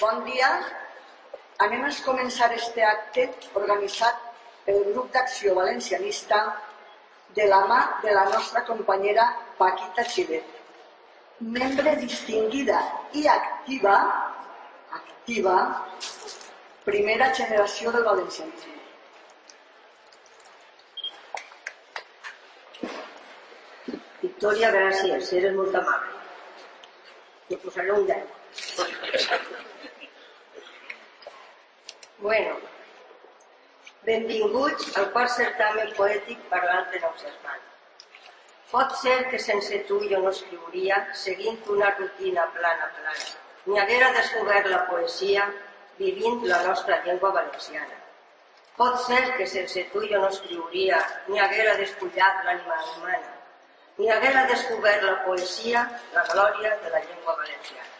Bon 0.00 0.20
dia. 0.22 0.48
Anem 1.64 1.80
a 1.82 1.88
començar 2.06 2.46
este 2.54 2.84
acte 2.86 3.24
organitzat 3.58 4.20
pel 4.66 4.84
grup 4.92 5.08
d'acció 5.14 5.54
valencianista 5.56 6.38
de 7.38 7.46
la 7.50 7.58
mà 7.70 7.78
de 8.04 8.12
la 8.14 8.22
nostra 8.30 8.62
companyera 8.68 9.24
Paquita 9.58 10.04
Xilet, 10.12 10.52
membre 11.56 11.96
distinguida 12.04 12.78
i 13.20 13.26
activa, 13.32 13.96
activa, 15.00 15.56
primera 16.86 17.32
generació 17.40 17.90
del 17.96 18.06
valencianisme. 18.06 18.76
Victoria, 24.22 24.70
gràcies, 24.78 25.32
eres 25.42 25.58
molt 25.58 25.82
amable. 25.82 26.14
Te 27.50 27.58
posaré 27.66 27.98
un 27.98 28.06
10. 28.12 29.67
Bueno, 32.20 32.56
benvinguts 34.02 34.96
al 34.98 35.04
quart 35.14 35.30
certamen 35.30 35.92
poètic 35.94 36.40
parlant 36.50 36.88
de 36.90 36.98
l'observant. 37.02 37.60
Pot 38.72 38.96
ser 39.02 39.14
que 39.30 39.38
sense 39.44 39.78
tu 39.90 40.00
jo 40.12 40.18
no 40.24 40.32
escriuria 40.34 40.98
seguint 41.20 41.60
una 41.74 41.92
rutina 42.00 42.46
plana 42.56 42.88
plana, 42.96 43.28
ni 43.66 43.78
haguera 43.78 44.08
descobert 44.16 44.66
la 44.72 44.80
poesia 44.88 45.44
vivint 46.00 46.42
la 46.50 46.58
nostra 46.66 46.98
llengua 47.04 47.30
valenciana. 47.36 48.00
Pot 48.80 48.98
ser 49.04 49.22
que 49.36 49.46
sense 49.54 49.86
tu 49.92 50.02
jo 50.10 50.18
no 50.24 50.32
escriuria, 50.34 50.98
ni 51.28 51.38
haguera 51.44 51.76
despullat 51.84 52.42
l'ànima 52.48 52.80
humana, 52.96 53.30
ni 53.98 54.10
haguera 54.10 54.44
descobert 54.50 55.06
la 55.06 55.16
poesia, 55.28 55.86
la 56.18 56.26
glòria 56.34 56.74
de 56.82 56.96
la 56.96 57.04
llengua 57.06 57.38
valenciana. 57.44 57.97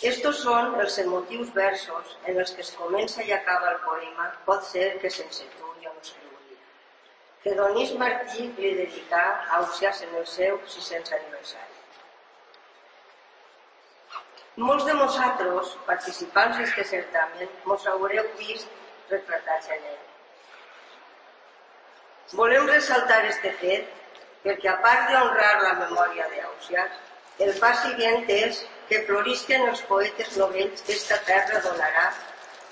Estos 0.00 0.38
són 0.40 0.78
els 0.80 0.94
emotius 1.02 1.50
versos 1.52 2.14
en 2.24 2.38
els 2.40 2.54
que 2.56 2.62
es 2.64 2.70
comença 2.72 3.24
i 3.26 3.34
acaba 3.36 3.74
el 3.74 3.82
poema 3.84 4.30
Pot 4.46 4.64
ser 4.64 4.86
que 5.02 5.10
sense 5.12 5.44
tu 5.58 5.72
jo 5.82 5.92
no 5.92 6.00
escriuria, 6.00 6.56
que 7.42 7.52
Donís 7.58 7.92
Martí 8.00 8.46
li 8.56 8.70
dedicà 8.78 9.20
a 9.34 9.58
Ausiàs 9.58 10.00
en 10.06 10.16
el 10.22 10.24
seu 10.36 10.56
600 10.76 11.12
aniversari. 11.18 11.76
Molts 14.64 14.88
de 14.88 14.96
nosaltres, 14.96 15.76
participants 15.86 16.56
d'aquest 16.62 16.96
certamen, 16.96 17.52
mos 17.68 17.86
haureu 17.92 18.32
vist 18.40 19.12
retratats 19.12 19.68
en 19.76 19.86
ell. 19.92 20.02
Volem 22.40 22.66
ressaltar 22.72 23.22
este 23.28 23.52
fet 23.60 23.96
perquè, 24.42 24.72
a 24.72 24.80
part 24.80 25.12
d'honrar 25.12 25.54
la 25.60 25.78
memòria 25.84 26.32
d'Ausiàs, 26.32 27.00
el 27.44 27.56
pas 27.60 27.80
següent 27.84 28.28
és 28.32 28.64
que 28.90 29.04
florisquen 29.06 29.68
els 29.70 29.82
poetes 29.88 30.36
novells 30.36 30.82
que 30.86 30.96
esta 30.98 31.18
terra 31.28 31.60
donarà 31.66 32.08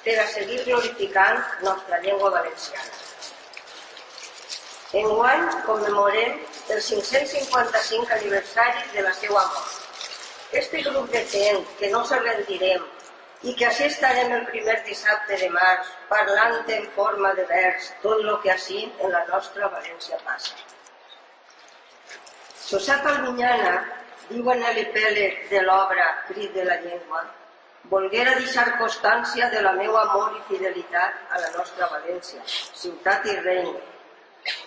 per 0.05 0.17
a 0.19 0.27
seguir 0.33 0.65
glorificant 0.65 1.39
nostra 1.67 2.01
llengua 2.03 2.31
valenciana. 2.37 2.97
Enguany 4.99 5.45
commemorem 5.67 6.39
el 6.75 6.81
555 6.83 8.15
aniversari 8.17 8.87
de 8.95 9.05
la 9.07 9.13
seva 9.15 9.45
mort. 9.53 9.75
Este 10.61 10.81
grup 10.87 11.11
de 11.13 11.25
gent 11.33 11.67
que 11.79 11.91
no 11.93 12.05
se 12.09 12.19
rendirem 12.25 12.87
i 13.43 13.55
que 13.55 13.67
així 13.69 13.85
estarem 13.87 14.33
el 14.39 14.47
primer 14.49 14.79
dissabte 14.89 15.37
de 15.43 15.51
març 15.55 15.93
parlant 16.09 16.73
en 16.79 16.89
forma 16.97 17.35
de 17.39 17.45
vers 17.53 17.93
tot 18.03 18.25
el 18.25 18.33
que 18.43 18.51
així 18.57 18.81
en 18.89 19.15
la 19.15 19.23
nostra 19.29 19.71
València 19.77 20.19
passa. 20.25 20.57
Josep 22.71 23.07
Alminyana 23.13 23.77
diu 24.31 24.51
en 24.53 24.65
l'epèleg 24.77 25.45
de 25.51 25.61
l'obra 25.67 26.07
Crit 26.29 26.55
de 26.55 26.65
la 26.69 26.79
llengua 26.85 27.25
volguera 27.91 28.35
deixar 28.39 28.77
constància 28.79 29.49
de 29.51 29.63
la 29.65 29.73
meva 29.73 30.03
amor 30.03 30.35
i 30.37 30.43
fidelitat 30.49 31.33
a 31.33 31.41
la 31.45 31.53
nostra 31.57 31.89
València, 31.93 32.43
ciutat 32.83 33.27
i 33.27 33.37
reina, 33.45 33.79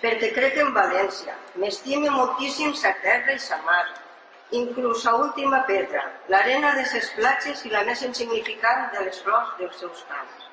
perquè 0.01 0.31
crec 0.37 0.57
en 0.63 0.73
València, 0.77 1.35
m'estime 1.61 2.09
moltíssim 2.09 2.73
sa 2.73 2.93
terra 3.03 3.35
i 3.37 3.39
sa 3.39 3.59
mar, 3.67 3.83
inclús 4.61 5.05
a 5.07 5.15
última 5.15 5.61
pedra, 5.67 6.03
l'arena 6.33 6.73
de 6.75 6.85
ses 6.93 7.11
platges 7.17 7.65
i 7.65 7.73
la 7.75 7.85
més 7.87 8.01
insignificant 8.09 8.89
de 8.95 9.05
les 9.05 9.21
flors 9.23 9.53
dels 9.59 9.77
seus 9.83 10.03
camps. 10.09 10.47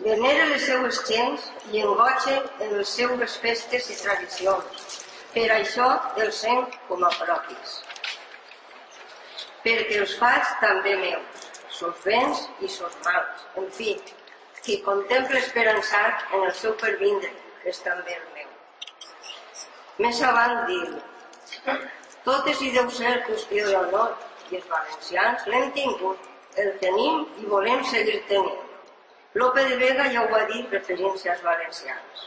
Venera 0.00 0.46
les 0.48 0.64
seues 0.64 1.02
gens 1.08 1.50
i 1.72 1.82
engoixe 1.84 2.38
en 2.64 2.76
les 2.78 2.96
seues 3.00 3.36
festes 3.42 3.90
i 3.92 3.98
tradicions. 4.00 4.98
Per 5.34 5.46
això 5.54 5.90
els 6.24 6.40
sent 6.46 6.64
com 6.88 7.04
a 7.04 7.10
propis. 7.18 7.80
Perquè 9.64 9.98
els 10.00 10.14
faig 10.16 10.52
també 10.60 10.94
meus, 11.00 11.48
sos 11.78 11.98
béns 12.04 12.46
i 12.64 12.68
sos 12.72 12.94
mals. 13.04 13.44
En 13.60 13.66
fi, 13.76 13.92
qui 14.64 14.78
contempla 14.86 15.40
esperançat 15.40 16.24
en 16.36 16.46
el 16.46 16.54
seu 16.62 16.72
pervindre, 16.80 17.32
que 17.62 17.72
és 17.74 17.82
també 17.84 18.16
el 18.16 18.26
meu. 18.36 18.48
Més 20.00 20.22
avant 20.24 20.62
diu, 20.70 20.96
totes 22.24 22.62
hi 22.62 22.70
deu 22.76 22.88
ser 22.96 23.14
qüestió 23.28 23.66
d'honor 23.68 24.16
i 24.50 24.58
els 24.60 24.72
valencians 24.72 25.46
l'hem 25.52 25.68
tingut, 25.76 26.26
el 26.64 26.72
tenim 26.80 27.26
i 27.42 27.48
volem 27.52 27.84
seguir 27.92 28.22
tenint. 28.32 28.64
Lope 29.40 29.62
de 29.68 29.76
Vega 29.82 30.08
ja 30.14 30.24
ho 30.24 30.32
va 30.32 30.42
dir 30.48 30.64
referint-se 30.72 31.30
als 31.30 31.44
valencians. 31.44 32.24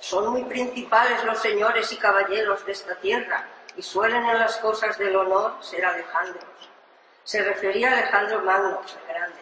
Son 0.00 0.28
muy 0.32 0.44
principales 0.50 1.24
los 1.24 1.40
señores 1.40 1.92
y 1.92 1.96
caballeros 1.96 2.66
de 2.66 2.72
esta 2.72 2.94
tierra 2.96 3.46
y 3.76 3.82
suelen 3.82 4.24
en 4.24 4.38
las 4.38 4.56
cosas 4.58 4.98
del 4.98 5.16
honor 5.16 5.56
ser 5.60 5.84
Alejandros. 5.84 6.70
Se 7.24 7.42
refería 7.42 7.90
a 7.90 7.92
Alejandro 7.92 8.40
Magno, 8.42 8.80
el 8.80 9.06
grande. 9.08 9.40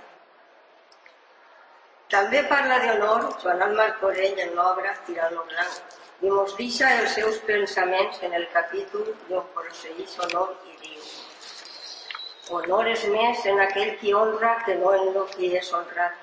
També 2.08 2.40
parla 2.48 2.78
de 2.80 2.90
honor 2.90 3.24
Joan 3.42 3.74
Martorell 3.76 4.38
en 4.40 4.54
l'obra 4.56 4.94
Tirant 5.04 5.34
lo 5.36 5.42
Blanc, 5.44 5.96
i 6.24 6.30
mos 6.32 6.54
deixa 6.56 6.88
els 7.00 7.12
seus 7.18 7.36
pensaments 7.48 8.22
en 8.24 8.32
el 8.38 8.46
capítol 8.54 9.10
d'on 9.28 9.44
procedeix 9.56 10.14
honor 10.24 10.54
i 10.70 10.78
diu 10.84 11.02
honor 12.56 12.88
és 12.88 13.04
més 13.12 13.44
en 13.52 13.60
aquell 13.60 13.92
qui 14.00 14.14
honra 14.16 14.54
que 14.64 14.78
no 14.80 14.94
en 14.96 15.12
lo 15.18 15.26
qui 15.34 15.52
és 15.60 15.68
honrat. 15.76 16.16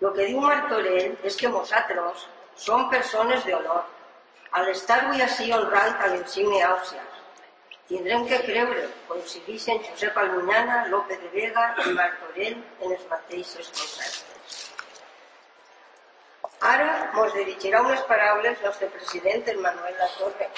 Lo 0.00 0.12
que 0.14 0.28
diu 0.30 0.40
Martorell 0.40 1.18
és 1.26 1.36
que 1.40 1.50
nosaltres 1.50 2.24
som 2.66 2.86
persones 2.94 3.42
d'honor. 3.48 3.82
Al 4.58 4.68
estar 4.70 4.96
avui 5.02 5.22
així 5.22 5.48
honrant 5.54 5.96
a 6.04 6.08
l'insigne 6.12 6.60
Àusias, 6.64 7.14
tindrem 7.88 8.26
que 8.30 8.36
creure, 8.44 8.84
coincideixen 9.08 9.80
Josep 9.86 10.18
Almunyana, 10.22 10.76
Lope 10.92 11.16
de 11.22 11.30
Vega 11.32 11.64
i 11.82 11.94
Martorell 11.96 12.60
en 12.60 12.92
els 12.96 13.08
mateixos 13.10 13.72
conceptes. 13.78 14.60
Ara 16.70 16.86
mos 17.16 17.34
dirigirà 17.34 17.80
unes 17.82 18.04
paraules 18.12 18.62
nostre 18.66 18.88
president, 18.94 19.42
el 19.54 19.58
Manuel 19.64 19.98
Latorre, 20.02 20.48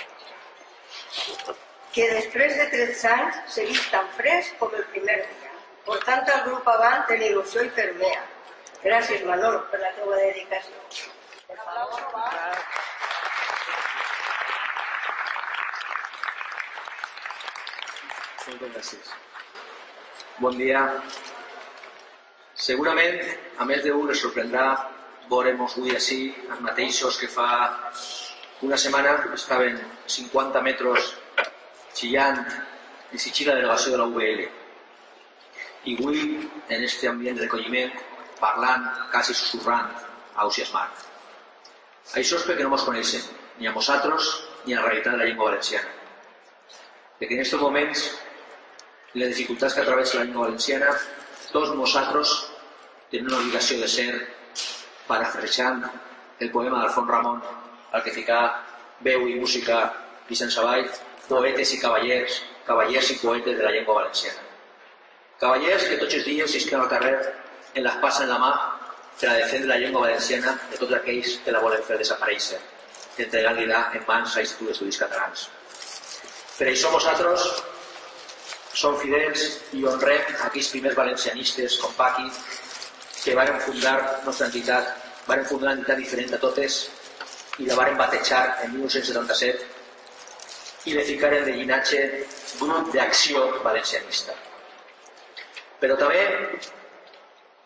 que 1.96 2.10
després 2.12 2.58
de 2.60 2.66
13 2.74 3.14
anys 3.14 3.38
seguís 3.54 3.86
tan 3.94 4.12
fresc 4.18 4.60
com 4.60 4.76
el 4.76 4.84
primer 4.92 5.16
dia, 5.22 5.54
portant 5.88 6.28
el 6.34 6.44
grup 6.50 6.68
avant 6.74 7.16
en 7.16 7.24
il·lusió 7.30 7.64
i 7.64 7.72
fermea. 7.80 8.20
Gràcies, 8.84 9.24
Manolo, 9.32 9.64
per 9.72 9.80
la 9.86 9.94
teva 9.96 10.20
dedicació. 10.20 10.84
Per 11.48 11.58
favor. 11.64 12.95
Moltes 18.46 18.72
gràcies. 18.74 19.08
Bon 20.38 20.54
dia. 20.54 20.80
Segurament, 22.66 23.16
a 23.58 23.64
més 23.66 23.80
d'un, 23.82 24.10
es 24.12 24.20
sorprendrà 24.22 24.66
veurem 25.30 25.62
avui 25.64 25.94
així 25.96 26.18
els 26.44 26.60
mateixos 26.62 27.18
que 27.18 27.26
fa 27.32 27.46
una 28.68 28.78
setmana 28.78 29.14
estaven 29.34 29.80
50 30.16 30.62
metres 30.62 31.08
xillant 31.98 32.38
exigir 33.16 33.48
la 33.48 33.56
delegació 33.58 33.96
de 33.96 33.98
la 34.02 34.06
UBL. 34.12 34.44
I 35.90 35.96
avui, 35.96 36.22
en 36.68 36.76
aquest 36.76 37.02
ambient 37.10 37.40
de 37.40 37.48
recolliment, 37.48 37.90
parlant, 38.38 38.86
quasi 39.10 39.34
susurrant, 39.34 39.90
a 40.36 40.46
Smart. 40.52 41.02
Això 42.14 42.38
és 42.38 42.46
perquè 42.46 42.62
no 42.62 42.70
ens 42.78 42.86
coneixem, 42.86 43.26
ni 43.58 43.66
a 43.66 43.74
nosaltres, 43.74 44.30
ni 44.66 44.74
a 44.74 44.80
la 44.80 44.86
realitat 44.86 45.14
de 45.14 45.18
la 45.18 45.28
llengua 45.30 45.50
valenciana. 45.50 45.90
Perquè 47.18 47.34
en 47.34 47.40
aquests 47.40 47.62
moments, 47.62 48.06
i 49.16 49.20
les 49.22 49.30
dificultats 49.32 49.72
que 49.72 49.82
travessa 49.84 50.18
la 50.18 50.24
llengua 50.26 50.44
valenciana, 50.44 50.90
tots 51.48 51.70
nosaltres 51.72 52.32
tenim 53.10 53.30
una 53.30 53.38
obligació 53.38 53.78
de 53.80 53.86
ser 53.88 54.08
parafrasejant 55.06 55.84
el 56.44 56.50
poema 56.52 56.82
d'Alfons 56.82 57.08
Ramon, 57.08 57.38
al 57.96 58.02
que 58.04 58.12
fica 58.12 58.40
veu 59.06 59.24
i 59.30 59.38
música 59.40 59.78
Vicent 60.28 60.52
Savall, 60.52 60.84
poetes 61.30 61.72
i 61.72 61.78
cavallers, 61.80 62.42
cavallers 62.66 63.12
i 63.14 63.16
poetes 63.22 63.56
de 63.56 63.64
la 63.64 63.72
llengua 63.72 64.02
valenciana. 64.02 64.42
Cavallers 65.40 65.86
que 65.88 65.96
tots 66.02 66.18
els 66.18 66.26
dies 66.28 66.52
s'isquen 66.52 66.82
al 66.82 66.90
carrer 66.92 67.14
en 67.72 67.86
l'espasa 67.86 68.26
en 68.26 68.32
la 68.34 68.40
mà 68.42 68.50
per 69.20 69.30
a 69.30 69.38
defendre 69.38 69.70
la 69.70 69.78
llengua 69.80 70.02
valenciana 70.08 70.58
de 70.72 70.82
tots 70.82 70.92
aquells 70.98 71.38
que 71.46 71.54
la 71.56 71.62
volen 71.64 71.80
fer 71.88 71.96
desaparèixer, 72.02 72.60
entregant-li 73.24 73.64
en 73.70 74.04
mans 74.10 74.36
a 74.36 74.44
l'Institut 74.44 74.68
d'Estudis 74.68 75.00
Catalans. 75.06 75.46
Per 76.58 76.68
això 76.68 76.92
nosaltres 76.92 77.48
som 78.76 78.92
fidels 79.00 79.42
i 79.78 79.80
honrem 79.88 80.24
aquells 80.46 80.68
primers 80.74 80.96
valencianistes 80.98 81.78
com 81.80 81.92
Paqui 81.96 82.26
que 83.22 83.34
van 83.38 83.60
fundar 83.64 83.94
nostra 84.26 84.48
entitat, 84.50 84.84
van 85.26 85.44
fundar 85.48 85.70
una 85.70 85.76
entitat 85.78 85.98
diferent 86.02 86.34
a 86.36 86.40
totes 86.42 86.76
i 87.58 87.64
la 87.70 87.78
van 87.78 87.96
batejar 87.96 88.42
en 88.66 88.76
1977 88.76 90.90
i 90.90 90.92
le 90.94 91.04
ficaren 91.08 91.42
de 91.48 91.52
llinatge 91.56 92.00
grup 92.60 92.92
d'acció 92.94 93.46
valencianista. 93.64 94.32
Però 95.80 95.94
també 95.98 96.22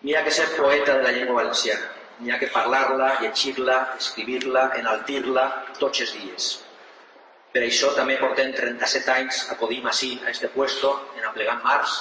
n'hi 0.06 0.16
ha 0.16 0.24
que 0.24 0.32
ser 0.38 0.46
poeta 0.54 0.92
de 0.96 1.02
la 1.08 1.14
llengua 1.18 1.40
valenciana, 1.42 1.86
n'hi 2.20 2.30
ha 2.32 2.38
que 2.38 2.54
parlar-la, 2.54 3.08
llegir-la, 3.24 3.78
escriure-la, 3.98 4.64
enaltir-la 4.78 5.44
tots 5.82 6.06
els 6.06 6.12
dies. 6.22 6.44
Per 7.50 7.62
això 7.66 7.90
també 7.96 8.14
portem 8.20 8.52
37 8.54 9.10
anys 9.12 9.40
acudim 9.54 9.86
així 9.90 10.12
a 10.24 10.30
este 10.30 10.48
puesto, 10.54 10.92
en 11.18 11.26
aplegant 11.26 11.62
març. 11.64 11.96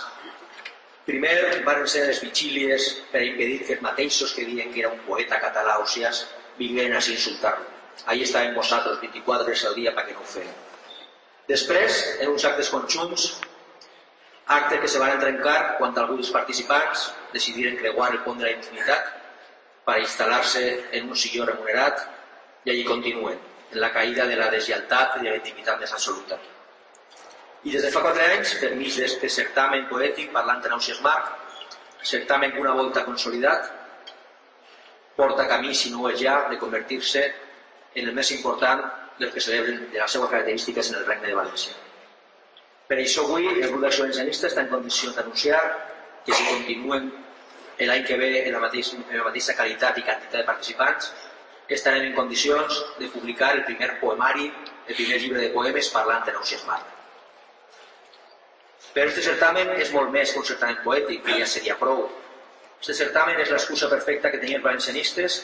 Primer 1.07 1.63
van 1.65 1.87
ser 1.89 2.03
les 2.05 2.21
vigílies 2.21 2.89
per 3.09 3.23
impedir 3.25 3.63
que 3.63 3.73
els 3.77 3.81
mateixos 3.81 4.35
que 4.37 4.45
diuen 4.45 4.69
que 4.73 4.83
era 4.83 4.91
un 4.93 5.01
poeta 5.07 5.39
català 5.41 5.79
o 5.81 5.87
sies 5.89 6.21
vingueren 6.59 6.93
a 6.93 7.01
insultar-lo. 7.01 7.65
Ahí 8.05 8.21
estàvem 8.23 8.53
vosaltres 8.55 9.01
24 9.01 9.47
hores 9.47 9.65
al 9.65 9.75
dia 9.79 9.95
perquè 9.97 10.13
no 10.13 10.21
ho 10.21 10.29
feien. 10.35 10.53
Després, 11.49 11.97
en 12.21 12.29
uns 12.35 12.45
actes 12.45 12.69
conjunts, 12.69 13.25
acte 14.59 14.79
que 14.83 14.87
se 14.87 15.01
van 15.01 15.17
trencar 15.19 15.57
quan 15.81 15.97
alguns 15.97 16.29
participants 16.35 17.09
decidiren 17.33 17.81
creuar 17.81 18.11
el 18.13 18.21
pont 18.25 18.37
de 18.37 18.45
la 18.45 18.53
intimitat 18.53 19.09
per 19.85 19.97
instal·lar-se 20.05 20.65
en 20.93 21.09
un 21.09 21.17
silló 21.17 21.49
remunerat 21.49 22.05
i 22.65 22.75
allí 22.75 22.85
continuen, 22.85 23.41
la 23.73 23.91
caïda 23.93 24.25
de 24.27 24.37
la 24.39 24.49
deslleialtat 24.53 25.19
i 25.19 25.25
de 25.25 25.29
la 25.29 25.41
intimitat 25.41 25.79
més 25.79 25.93
absoluta. 25.93 26.39
I 27.63 27.73
des 27.75 27.83
de 27.83 27.91
fa 27.91 28.01
quatre 28.01 28.23
anys, 28.35 28.55
per 28.61 28.71
mig 28.79 28.95
d'aquest 28.95 29.35
certamen 29.35 29.85
poètic 29.89 30.31
parlant 30.33 30.63
en 30.65 30.77
Ausias 30.77 31.01
Marc, 31.05 31.33
certamen 32.01 32.53
que 32.53 32.61
una 32.63 32.73
volta 32.73 33.03
consolidat, 33.05 33.67
porta 35.15 35.47
camí, 35.47 35.75
si 35.75 35.91
no 35.91 36.05
ho 36.05 36.09
és 36.09 36.21
ja, 36.21 36.37
de 36.49 36.57
convertir-se 36.57 37.25
en 37.95 38.07
el 38.07 38.15
més 38.15 38.31
important 38.31 38.85
del 39.19 39.31
que 39.33 39.43
celebren 39.43 39.89
de 39.91 39.99
les 39.99 40.11
seves 40.11 40.29
característiques 40.31 40.91
en 40.91 40.99
el 41.01 41.05
Regne 41.05 41.27
de 41.27 41.35
València. 41.35 41.75
Per 42.87 42.97
això 42.97 43.25
avui 43.27 43.49
el 43.51 43.65
grup 43.67 43.83
d'acció 43.83 44.05
valencianista 44.05 44.47
està 44.47 44.63
en 44.63 44.71
condicions 44.71 45.17
d'anunciar 45.17 45.59
que 46.25 46.33
si 46.33 46.45
continuen 46.47 47.11
l'any 47.87 48.05
que 48.07 48.17
ve 48.17 48.29
en 48.45 48.53
la, 48.55 48.61
mateixa, 48.63 48.95
en 48.97 49.17
la 49.17 49.27
mateixa 49.27 49.55
qualitat 49.55 49.99
i 49.99 50.05
quantitat 50.07 50.39
de 50.39 50.47
participants, 50.47 51.11
estarem 51.77 52.07
en 52.07 52.15
condicions 52.17 52.79
de 52.99 53.09
publicar 53.13 53.51
el 53.55 53.63
primer 53.67 53.91
poemari, 53.99 54.47
el 54.87 54.95
primer 54.95 55.19
llibre 55.21 55.43
de 55.43 55.51
poemes 55.53 55.91
parlant 55.93 56.25
de 56.25 56.33
Nausias 56.33 56.65
Marc. 56.65 56.95
Però 58.93 59.05
aquest 59.05 59.27
certamen 59.29 59.75
és 59.77 59.91
molt 59.93 60.09
més 60.13 60.31
que 60.33 60.41
un 60.41 60.47
certamen 60.47 60.79
poètic, 60.85 61.21
que 61.25 61.37
ja 61.37 61.47
seria 61.49 61.77
prou. 61.77 62.07
Aquest 62.79 63.03
certamen 63.03 63.37
és 63.43 63.51
l'excusa 63.53 63.89
perfecta 63.91 64.31
que 64.31 64.39
tenien 64.41 64.61
els 64.61 64.65
valencianistes 64.65 65.43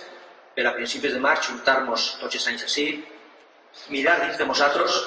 per 0.56 0.66
a 0.66 0.74
principis 0.74 1.14
de 1.14 1.22
març 1.22 1.50
juntar-nos 1.52 2.08
tots 2.22 2.40
els 2.40 2.48
anys 2.52 2.66
així 2.66 2.88
mirar 3.94 4.18
dins 4.24 4.38
de 4.40 4.48
nosaltres 4.50 4.98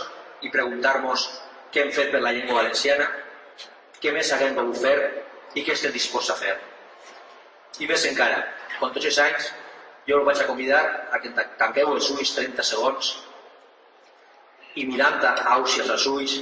i 0.44 0.52
preguntar-nos 0.54 1.24
què 1.72 1.82
hem 1.82 1.94
fet 1.94 2.12
per 2.12 2.20
la 2.22 2.32
llengua 2.36 2.60
valenciana, 2.60 3.08
què 3.98 4.12
més 4.14 4.30
haguem 4.32 4.54
volgut 4.54 4.82
fer 4.84 4.98
i 5.58 5.64
què 5.64 5.74
estem 5.74 5.94
disposats 5.94 6.36
a 6.36 6.42
fer. 6.42 6.54
I 7.82 7.88
més 7.90 8.04
encara, 8.06 8.44
com 8.78 8.92
tots 8.94 9.08
els 9.10 9.18
anys, 9.24 9.50
jo 10.08 10.18
el 10.18 10.26
vaig 10.28 10.44
convidar 10.48 10.82
a 11.12 11.20
que 11.22 11.32
tanqueu 11.60 11.92
els 11.94 12.10
ulls 12.14 12.34
30 12.36 12.64
segons 12.64 13.10
i 14.80 14.86
mirant 14.88 15.24
a 15.26 15.34
àusies 15.58 15.90
als 15.90 16.06
ulls, 16.08 16.38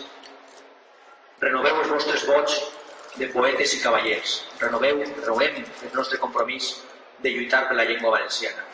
renoveu 1.41 1.83
els 1.83 1.91
vostres 1.91 2.27
vots 2.29 2.61
de 3.17 3.31
poetes 3.33 3.75
i 3.75 3.83
cavallers. 3.83 4.39
Renoveu, 4.61 5.03
renovem 5.19 5.61
el 5.65 5.93
nostre 5.95 6.21
compromís 6.23 6.75
de 7.25 7.33
lluitar 7.33 7.67
per 7.69 7.79
la 7.79 7.87
llengua 7.89 8.13
valenciana 8.19 8.67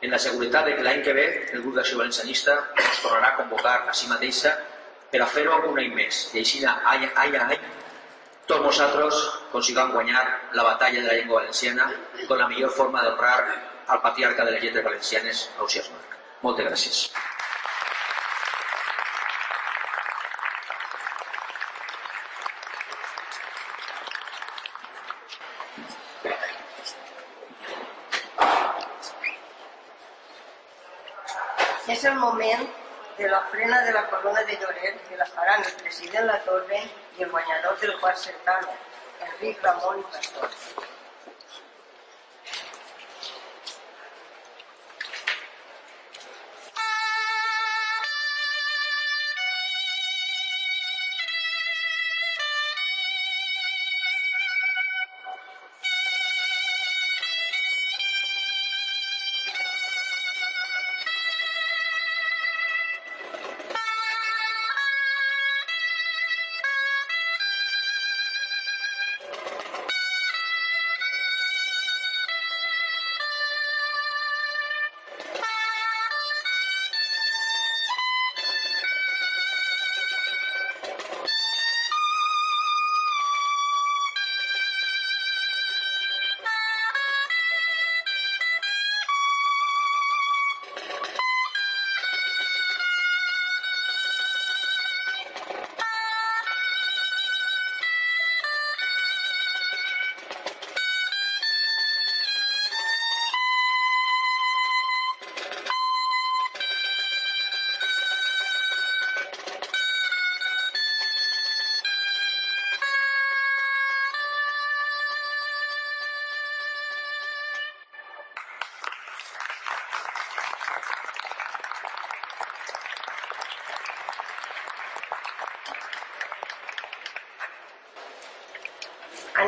en 0.00 0.10
la 0.10 0.18
seguretat 0.18 0.66
de 0.66 0.76
que 0.76 0.84
l'any 0.86 1.00
que 1.02 1.12
ve 1.12 1.26
el 1.52 1.62
grup 1.62 1.74
d'acció 1.78 1.98
valencianista 1.98 2.54
ens 2.76 3.00
tornarà 3.02 3.32
a 3.32 3.36
convocar 3.40 3.76
a 3.90 3.94
si 4.00 4.06
mateixa 4.10 4.52
per 5.10 5.22
a 5.24 5.26
fer-ho 5.26 5.56
un 5.70 5.80
any 5.82 5.94
més. 5.94 6.28
I 6.34 6.42
així, 6.42 6.60
any, 6.66 7.08
any 7.24 7.34
a 7.36 7.46
any, 7.48 7.64
tots 8.46 8.62
nosaltres 8.64 9.18
consigam 9.52 9.90
guanyar 9.92 10.22
la 10.54 10.66
batalla 10.68 11.02
de 11.02 11.08
la 11.08 11.16
llengua 11.18 11.40
valenciana 11.40 11.90
con 12.28 12.38
la 12.38 12.46
millor 12.48 12.70
forma 12.70 13.02
d'honrar 13.02 13.40
al 13.88 14.02
patriarca 14.02 14.44
de 14.44 14.52
les 14.52 14.62
lletres 14.62 14.84
valencianes, 14.84 15.50
Ausias 15.58 15.90
Marc. 15.90 16.16
Moltes 16.42 16.66
gràcies. 16.66 17.10
És 31.88 32.04
el 32.04 32.18
moment 32.20 32.68
de 33.16 33.28
la 33.28 33.40
frena 33.50 33.80
de 33.86 33.92
la 33.92 34.04
corona 34.10 34.42
de 34.44 34.58
Lloret 34.60 35.00
que 35.08 35.16
la 35.16 35.26
faran 35.32 35.64
el 35.64 35.72
president 35.80 36.28
La 36.28 36.36
Torre 36.44 36.82
i 37.16 37.24
el 37.24 37.30
guanyador 37.32 37.80
del 37.80 37.96
quart 38.02 38.20
certamen, 38.26 38.76
Enric 39.30 39.64
Ramon 39.64 40.04
Pastor. 40.12 40.52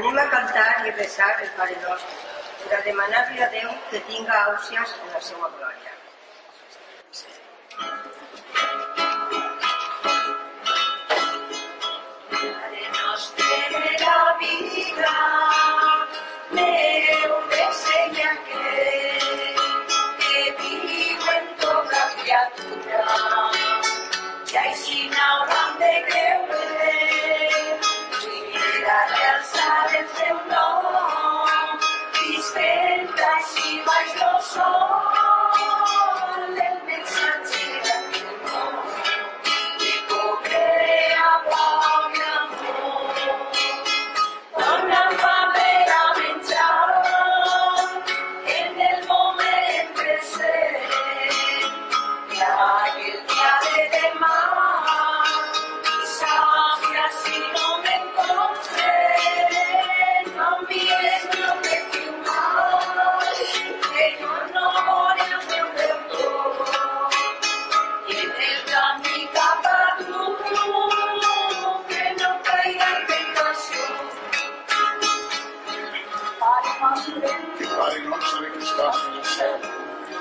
Anem 0.00 0.18
a 0.20 0.22
cantar 0.32 0.68
i 0.88 0.92
resar 0.98 1.26
el 1.44 1.50
Pare 1.56 1.74
Nostre 1.82 2.14
per 2.62 2.78
a 2.78 2.80
demanar-li 2.86 3.42
a 3.44 3.48
Déu 3.52 3.74
que 3.90 4.00
tinga 4.08 4.38
àusies 4.46 4.94
en 5.02 5.12
la 5.12 5.20
seva 5.26 5.50
glòria. 5.58 5.69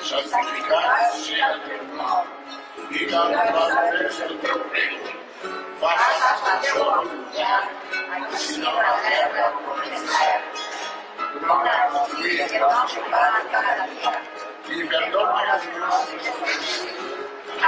Santificat 0.09 1.13
sia 1.21 1.47
el 1.53 1.59
teu 1.65 1.81
nom. 1.95 2.25
Vinga 2.89 3.19
a 3.21 3.45
nosaltres 3.51 4.19
el 4.25 4.37
teu 4.41 4.57
regne. 4.73 5.11
Faça's 5.81 6.41
la 6.45 6.55
teua 6.63 6.95
voluntat, 6.95 7.65
així 8.15 8.55
a 8.65 8.73
la 8.77 8.95
terra 9.05 9.45
com 9.57 9.83
en 9.83 9.93
el 9.99 10.07
cel. 10.13 10.41
Dona'ns 11.43 11.97
avui 11.99 12.33
el 12.45 12.55
nostre 12.63 13.03
pa 13.13 13.21
de 13.35 13.43
cada 13.53 13.85
dia 13.91 14.13
i 14.69 14.87
perdona 14.93 15.43
les 15.49 15.67
nostres 15.77 16.31
ofenses, 16.33 16.97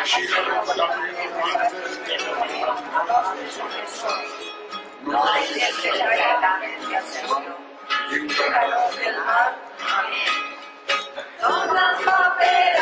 així 0.02 0.26
com 0.34 0.50
perdonem 0.72 1.32
nosaltres 1.38 2.00
que 2.08 2.20
perdonem 2.26 2.70
als 2.72 3.12
nostres 3.12 3.60
ofensors. 3.68 4.38
No 5.12 5.26
deixes 5.30 5.82
que 5.84 5.94
caure 6.00 6.32
la 6.46 6.56
tentació 6.66 7.44
i 8.12 8.26
lliura't 8.26 8.98
del 8.98 9.22
mal. 9.30 9.54
Amén. 10.00 10.42
Dona'ns 11.42 12.06
pa 12.06 12.21
per 12.42 12.81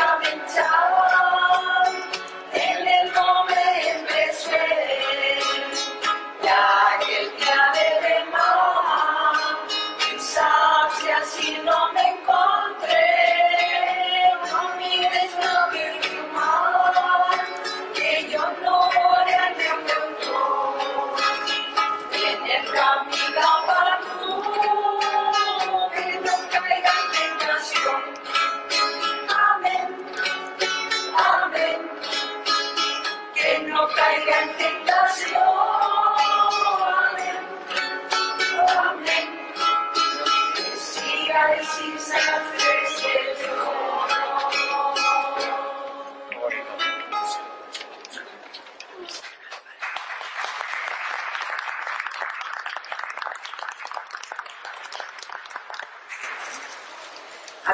A 41.80 41.82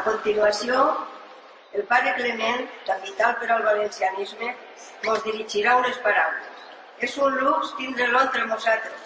continuació, 0.05 0.85
el 1.73 1.83
pare 1.91 2.15
Clement, 2.15 2.69
capital 2.87 3.35
per 3.41 3.51
al 3.51 3.65
valencianisme, 3.67 4.55
ens 5.03 5.27
dirigirà 5.27 5.75
unes 5.83 5.99
paraules. 6.07 6.65
És 7.09 7.19
un 7.19 7.43
lux 7.43 7.75
tindre-lo 7.81 8.23
entre 8.29 8.47
nosaltres. 8.55 9.01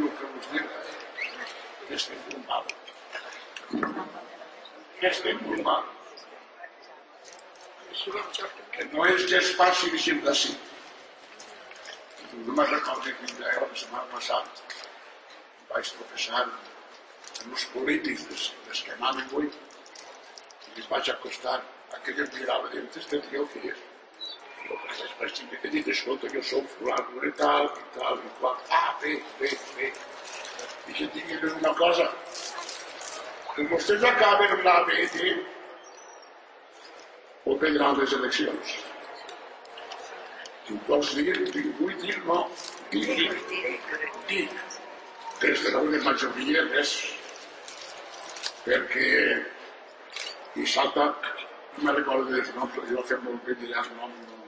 Yo 0.00 0.06
lo 0.06 0.18
que 0.18 0.24
os 0.24 0.52
digo 0.52 0.68
es 1.90 2.04
que 2.06 2.14
es 2.14 2.34
muy 2.34 2.42
malo. 2.46 2.66
Es 5.02 5.20
que 5.20 5.30
es 5.30 5.40
muy 5.42 5.62
malo. 5.62 5.84
Que 8.72 8.84
no 8.92 9.04
és 9.04 9.26
gens 9.28 9.50
fàcil 9.58 9.98
sempre 10.00 10.30
així. 10.32 10.54
Jo 12.30 12.54
me'n 12.56 12.70
recordo 12.70 13.02
que 13.02 13.26
un 13.28 13.34
dia, 13.36 13.52
la 13.60 13.68
setmana 13.82 14.08
passada, 14.14 14.48
vaig 15.74 15.92
professar 15.98 16.46
en 16.46 17.52
els 17.52 17.66
polítics 17.74 18.24
des, 18.30 18.48
des 18.70 18.82
que 18.86 18.96
anaven 18.96 19.26
avui 19.26 19.50
i 19.50 20.76
els 20.78 20.88
vaig 20.94 21.12
acostar. 21.12 21.60
Aquell 22.00 22.24
em 24.60 24.68
mirava 24.68 24.68
i 24.68 24.68
diu, 24.68 24.68
este 24.68 24.68
tio 24.68 24.76
qui 24.80 24.88
és? 24.92 25.00
Jo 25.00 25.16
vaig 25.20 25.34
dir, 25.40 25.58
que 25.62 25.68
dic, 25.74 25.88
escolta, 25.94 26.26
jo 26.34 26.42
soc 26.42 26.64
fulano 26.74 27.24
i 27.24 27.32
tal, 27.40 27.64
i 27.66 27.98
tal, 27.98 28.18
i 28.18 28.32
qual. 28.40 28.56
Ah, 28.70 28.90
bé, 29.02 29.12
bé, 29.40 29.50
bé. 29.76 29.92
I 30.88 30.92
que 30.92 31.06
tinguin 31.14 31.48
una 31.50 31.74
cosa, 31.74 32.06
que 33.54 33.66
vostès 33.72 34.02
acaben 34.04 34.64
la 34.64 34.76
BT 34.88 35.16
o 37.44 37.56
prendran 37.56 37.98
les 37.98 38.12
eleccions. 38.12 38.76
Tu 40.66 40.76
vols 40.86 41.14
dir, 41.14 41.32
dic, 41.54 41.70
vull 41.78 41.96
dir, 42.02 42.18
no, 42.26 42.42
dic, 42.90 43.08
dic, 44.28 44.50
des 45.40 45.62
de 45.64 45.70
la 45.74 45.82
majoria 46.04 46.66
és 46.82 46.92
perquè 48.64 49.08
dissabte, 50.54 51.06
no 51.76 51.86
me 51.86 51.92
recordo 51.96 52.34
dels 52.34 52.52
noms, 52.54 52.76
jo 52.90 53.04
fem 53.08 53.24
molt 53.24 53.46
bé 53.46 53.56
dirà 53.62 53.84
el 53.84 53.90
nom, 53.96 54.12
no, 54.28 54.39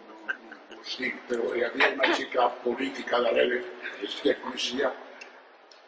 dic, 0.83 1.17
però 1.29 1.55
hi 1.55 1.65
havia 1.67 1.89
una 1.95 2.11
xica 2.17 2.49
política 2.65 3.21
darrere, 3.25 3.63
és 4.03 4.19
que 4.23 4.35
coneixia, 4.43 4.91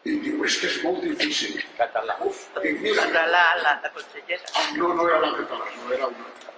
i 0.05 0.17
diu, 0.21 0.43
és 0.45 0.57
que 0.61 0.71
és 0.71 0.81
molt 0.85 1.05
difícil. 1.05 1.61
Català. 1.79 2.17
Dic, 2.23 2.81
mira, 2.85 3.07
Català, 3.09 3.45
la, 3.63 3.75
la 3.83 3.93
consellera. 3.95 4.65
no, 4.81 4.93
no 4.95 5.07
era 5.09 5.21
la 5.25 5.31
catalana, 5.39 5.85
no 5.85 5.95
era 5.99 6.11
una 6.13 6.27
altra. 6.27 6.53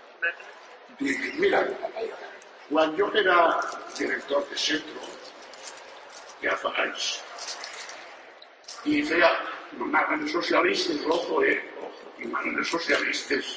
Dic, 0.98 1.26
mira, 1.38 1.62
quan 2.68 2.96
jo 2.98 3.10
era 3.22 3.38
director 3.98 4.42
de 4.50 4.58
centro, 4.58 5.12
ja 6.42 6.56
fa 6.62 6.72
anys, 6.82 7.12
i 8.86 9.02
feia, 9.06 9.30
anaven 9.86 10.26
socialistes, 10.28 11.06
ojo, 11.06 11.42
eh, 11.44 11.56
ojo, 11.86 12.12
i 12.18 12.28
anaven 12.30 12.64
socialistes, 12.64 13.56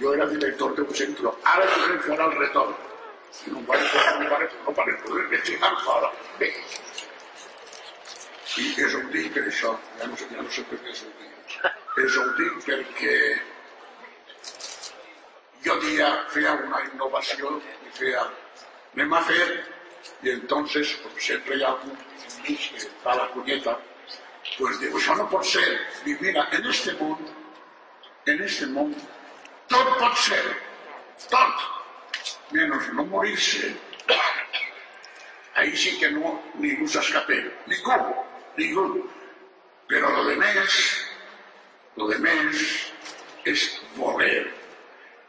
jo 0.00 0.12
era 0.16 0.26
director 0.32 0.74
d'un 0.76 0.92
centro, 0.94 1.36
ara 1.44 1.68
fer 1.76 2.18
el 2.20 2.36
retorn. 2.38 2.74
I 3.46 3.52
no 3.52 3.62
em 3.62 3.66
van 3.70 3.86
posar, 3.92 4.14
no 4.20 4.76
van 4.80 4.96
poder 5.04 5.26
me 5.32 5.42
tirar 5.48 5.74
fora. 5.84 6.12
Bé, 6.40 6.52
i 8.56 8.66
és 8.86 8.94
ho 8.96 9.02
dic 9.12 9.34
per 9.34 9.42
això, 9.48 9.74
ja 10.00 10.06
no 10.08 10.16
sé, 10.16 10.26
ja 10.32 10.42
no 10.44 10.52
sé 10.56 10.62
per 10.70 10.78
què 10.80 10.92
és 10.94 11.02
ho 11.04 11.10
dic. 11.20 11.56
És 12.04 12.16
ho 12.20 12.24
dic 12.38 12.58
perquè 12.64 13.16
jo 15.66 15.76
dia 15.82 16.08
feia 16.32 16.54
una 16.64 16.80
innovació 16.86 17.52
i 17.58 17.92
feia, 17.98 18.22
anem 18.94 19.12
a 19.18 19.22
fer, 19.28 19.46
i 20.22 20.32
entonces, 20.32 20.94
com 21.02 21.20
sempre 21.28 21.58
hi 21.58 21.66
ha 21.66 21.72
algú 21.74 21.92
enmig 21.92 22.68
que 22.72 22.90
fa 23.02 23.16
la 23.20 23.28
cunyeta, 23.34 23.76
pues 24.56 24.80
diu, 24.80 24.96
això 24.96 25.16
no 25.20 25.28
pot 25.32 25.44
ser. 25.52 25.66
I 26.06 26.16
mira, 26.22 26.46
en 26.58 26.70
este 26.72 26.94
món, 27.00 27.28
en 28.32 28.44
este 28.48 28.70
món, 28.72 28.94
tot 29.72 29.96
pot 30.00 30.22
ser, 30.28 30.44
tot, 31.28 31.66
menos 32.52 32.82
non 32.94 33.08
morirse, 33.08 33.74
aí 35.54 35.74
sí 35.74 35.98
que 35.98 36.10
non 36.10 36.38
ningún 36.60 36.86
se 36.86 37.00
escapeu. 37.00 37.50
Ningún, 37.66 38.02
ningún. 38.56 38.92
Pero 39.88 40.10
lo 40.10 40.24
demés, 40.26 41.06
lo 41.96 42.06
demés 42.08 42.92
es 43.44 43.80
morrer. 43.96 44.52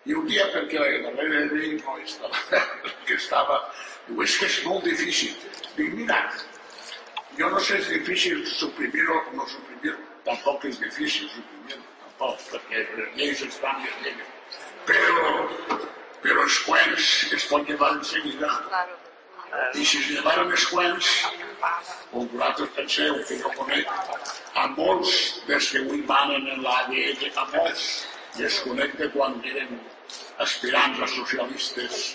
E 0.06 0.16
un 0.16 0.26
día, 0.26 0.48
porque 0.54 0.80
la 0.80 0.88
guerra 0.88 1.40
de 1.42 1.52
México 1.52 1.98
estaba, 2.00 2.38
que 3.06 3.14
estaba, 3.16 3.74
digo, 4.08 4.24
es 4.24 4.38
que 4.38 4.46
es 4.46 4.64
moi 4.64 4.80
difícil. 4.82 5.36
Digo, 5.76 5.98
mira, 5.98 6.32
yo 7.36 7.50
no 7.50 7.60
sé 7.60 7.84
si 7.84 7.92
es 7.92 8.00
difícil 8.00 8.48
suprimirlo 8.48 9.20
o 9.20 9.32
no 9.36 9.46
suprimirlo. 9.46 10.00
Tampoco 10.24 10.68
es 10.68 10.80
difícil 10.80 11.28
suprimirlo, 11.28 11.84
tampoco, 12.00 12.40
porque 12.52 12.88
las 12.96 13.16
leyes 13.18 13.42
están 13.42 13.84
bien. 13.84 14.16
Pero 14.86 15.97
pero 16.24 16.44
els 16.44 16.60
cuents 16.66 17.10
es 17.38 17.46
pot 17.52 17.68
llevar 17.70 17.94
enseguida. 17.98 18.52
I 19.74 19.86
si 19.86 20.00
es 20.02 20.10
llevaren 20.12 20.52
els 20.52 20.66
cuents, 20.72 21.10
com 22.12 22.28
vosaltres 22.34 22.74
penseu 22.76 23.20
que 23.30 23.38
jo 23.42 23.52
conec 23.56 23.92
a 24.62 24.68
molts 24.76 25.14
dels 25.48 25.70
que 25.72 25.84
avui 25.84 26.04
manen 26.10 26.50
en 26.54 26.64
l'ADN, 26.66 27.28
a 27.36 27.46
molts, 27.54 27.86
i 28.38 28.48
els 28.50 28.60
conec 28.66 28.98
de 29.02 29.10
quan 29.14 29.38
eren 29.52 29.80
aspirants 30.46 31.02
a 31.02 31.12
socialistes. 31.16 32.08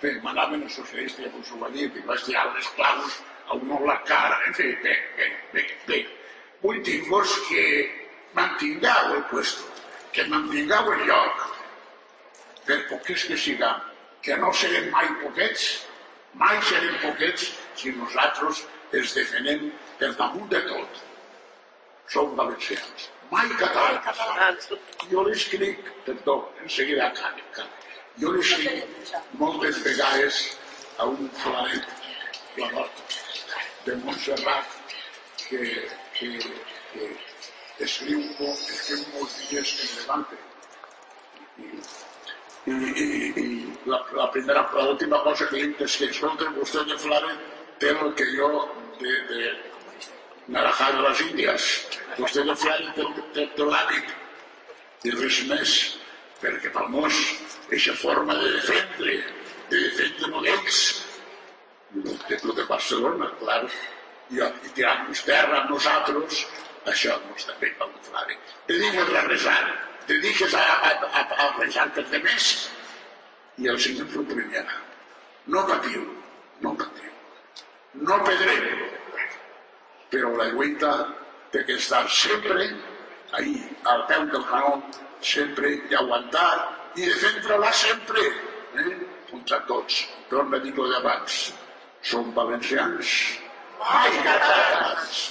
Bé, 0.00 0.14
manaven 0.24 0.64
els 0.64 0.76
socialistes, 0.80 1.52
ho 1.52 1.60
va 1.60 1.68
dir, 1.74 1.90
i 1.92 2.04
vaig 2.08 2.24
tirar 2.24 2.46
les 2.54 2.68
claus 2.76 3.20
a 3.50 3.56
un 3.58 3.72
a 3.76 3.80
la 3.86 3.98
cara, 4.08 4.40
en 4.48 4.56
fi, 4.56 4.70
bé, 4.84 4.96
bé, 5.16 5.30
bé, 5.54 5.64
bé. 5.86 6.00
Vull 6.62 6.80
dir-vos 6.86 7.34
que 7.48 7.64
mantingueu 8.36 9.16
el 9.16 9.24
puesto, 9.32 9.68
que 10.12 10.26
mantingueu 10.32 10.92
el 10.94 11.04
lloc, 11.08 11.59
per 12.70 12.80
poquets 12.88 13.26
que 13.28 13.38
siguem, 13.44 13.86
que 14.24 14.36
no 14.42 14.50
serem 14.62 14.90
mai 14.94 15.08
poquets, 15.22 15.68
mai 16.42 16.58
serem 16.70 16.98
poquets 17.04 17.46
si 17.82 17.94
nosaltres 17.98 18.64
els 18.98 19.14
defenem 19.18 19.70
per 20.00 20.12
damunt 20.22 20.50
de 20.54 20.62
tot. 20.68 21.02
Som 22.14 22.34
valencians, 22.38 23.10
mai 23.34 23.50
catalans. 23.62 24.02
Catalans. 24.06 24.70
Jo 25.12 25.26
l'escric, 25.28 25.92
perdó, 26.06 26.40
en 26.62 26.72
seguida 26.78 27.10
acabo. 27.10 27.68
Jo 28.22 28.34
l'escric 28.36 29.14
moltes 29.42 29.82
vegades 29.86 30.42
a 30.98 31.10
un 31.14 31.30
flanet, 31.42 31.86
la 32.58 32.72
nota. 32.78 33.10
de 33.84 33.96
Montserrat 33.96 34.66
que, 35.48 35.88
que, 36.14 36.28
que 36.92 37.84
escriu, 37.84 38.20
escriu 38.44 39.04
molts 39.14 39.36
dies 39.48 39.72
Levante. 39.96 40.36
I, 41.58 41.64
i, 41.64 41.80
i, 42.66 42.72
i 43.40 43.44
la, 43.86 44.00
la 44.16 44.28
primera, 44.34 44.66
l'última 44.74 45.22
cosa 45.24 45.48
que 45.48 45.62
dic 45.62 45.80
és 45.86 45.96
que, 45.96 46.10
escolta, 46.12 46.50
vostè 46.56 46.84
de 46.88 46.98
Flare 47.00 47.32
té 47.80 47.92
el 47.94 48.12
que 48.18 48.26
jo 48.36 48.50
de, 49.00 49.14
de 49.30 49.52
Narajá 50.52 50.90
de 50.96 51.04
les 51.06 51.22
Índies, 51.28 51.68
vostè 52.18 52.44
de 52.44 52.56
Flare 52.62 52.92
té, 52.96 53.06
té, 53.36 53.46
té 53.56 53.68
l'hàbit 53.68 54.16
i 55.08 55.14
res 55.16 55.42
més, 55.48 55.76
perquè 56.40 56.72
pel 56.74 56.90
mos, 56.92 57.20
aquesta 57.66 57.96
forma 58.02 58.36
de 58.36 58.50
defendre, 58.58 59.16
de 59.70 59.84
defendre 59.86 60.32
models, 60.34 60.80
de 61.94 62.36
tot 62.42 62.56
de 62.56 62.66
Barcelona, 62.68 63.30
clar, 63.40 63.62
i, 64.30 64.42
i 64.42 64.74
tirant-nos 64.76 65.24
terra 65.26 65.62
a 65.62 65.68
nosaltres, 65.70 66.44
això 66.90 67.16
mos 67.28 67.46
també 67.48 67.72
camuflava. 67.78 68.36
Te 68.68 68.76
digues 68.82 69.16
a 69.16 69.24
resar, 69.26 69.62
te 70.10 70.18
digues 70.18 70.54
a, 70.54 70.58
a, 70.58 70.90
a, 71.20 71.22
a 71.42 71.44
resar 71.60 71.84
per 71.94 72.02
de 72.10 72.18
més, 72.24 72.46
i 73.62 73.68
el 73.70 73.76
Senyor 73.78 74.08
t'ho 74.10 74.24
premiarà. 74.26 74.78
No 75.54 75.62
patiu, 75.68 76.02
no 76.64 76.72
patiu. 76.80 77.12
No 78.08 78.16
pedrem, 78.26 78.66
però 80.10 80.32
la 80.40 80.48
lluita 80.50 80.90
té 81.54 81.62
que 81.68 81.76
estar 81.78 82.02
sempre 82.16 82.66
ahí, 83.38 83.54
al 83.92 84.02
peu 84.10 84.26
del 84.34 84.46
canó, 84.50 84.74
sempre, 85.32 85.76
i 85.78 85.98
aguantar, 86.02 86.50
i 86.96 87.06
defendre-la 87.06 87.70
sempre. 87.84 88.26
Eh? 88.82 88.94
Uns 89.36 89.54
a 89.54 89.60
tots. 89.70 90.04
Torna 90.32 90.58
a 90.58 90.64
dir-ho 90.64 90.90
d'abans. 90.90 91.42
Som 92.02 92.34
valencians. 92.34 93.14
Mai 93.78 94.18
catalans. 94.26 95.28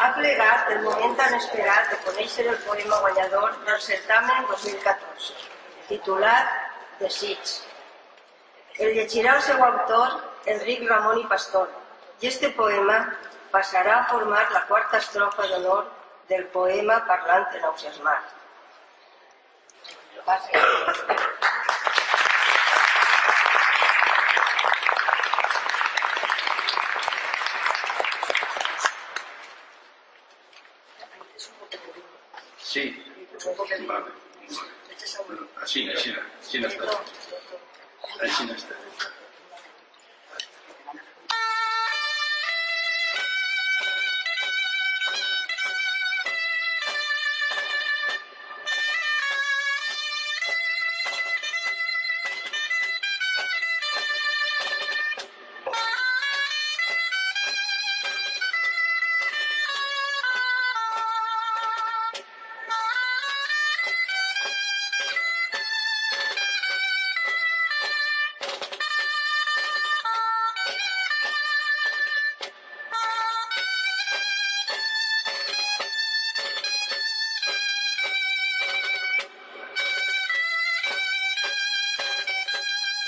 Ha 0.00 0.08
plegat 0.16 0.68
el 0.72 0.78
moment 0.84 1.16
tan 1.18 1.34
esperat 1.36 1.90
de 1.92 1.96
conèixer 2.10 2.46
el 2.50 2.58
poema 2.66 2.98
guanyador 3.00 3.52
del 3.66 3.80
certamen 3.80 4.46
2014, 4.50 5.34
titulat 5.88 6.56
Desig. 7.00 7.52
El 8.78 8.96
llegirà 8.96 9.36
el 9.38 9.44
seu 9.46 9.62
autor, 9.64 10.16
Enric 10.54 10.82
Ramon 10.88 11.20
i 11.22 11.28
Pastor, 11.30 11.70
i 12.20 12.28
este 12.32 12.50
poema 12.58 12.98
passarà 13.54 13.96
a 14.00 14.08
formar 14.10 14.42
la 14.56 14.64
quarta 14.66 14.98
estrofa 14.98 15.46
d'honor 15.52 15.86
del 16.32 16.46
poema 16.56 17.00
Parlant 17.06 17.46
entusiasmat. 17.60 18.36
Sí. 32.70 32.82
Vale. 33.86 34.20
Així, 35.70 35.82
així, 35.94 36.10
així 36.18 36.60
està. 36.66 36.86
Així 36.90 37.19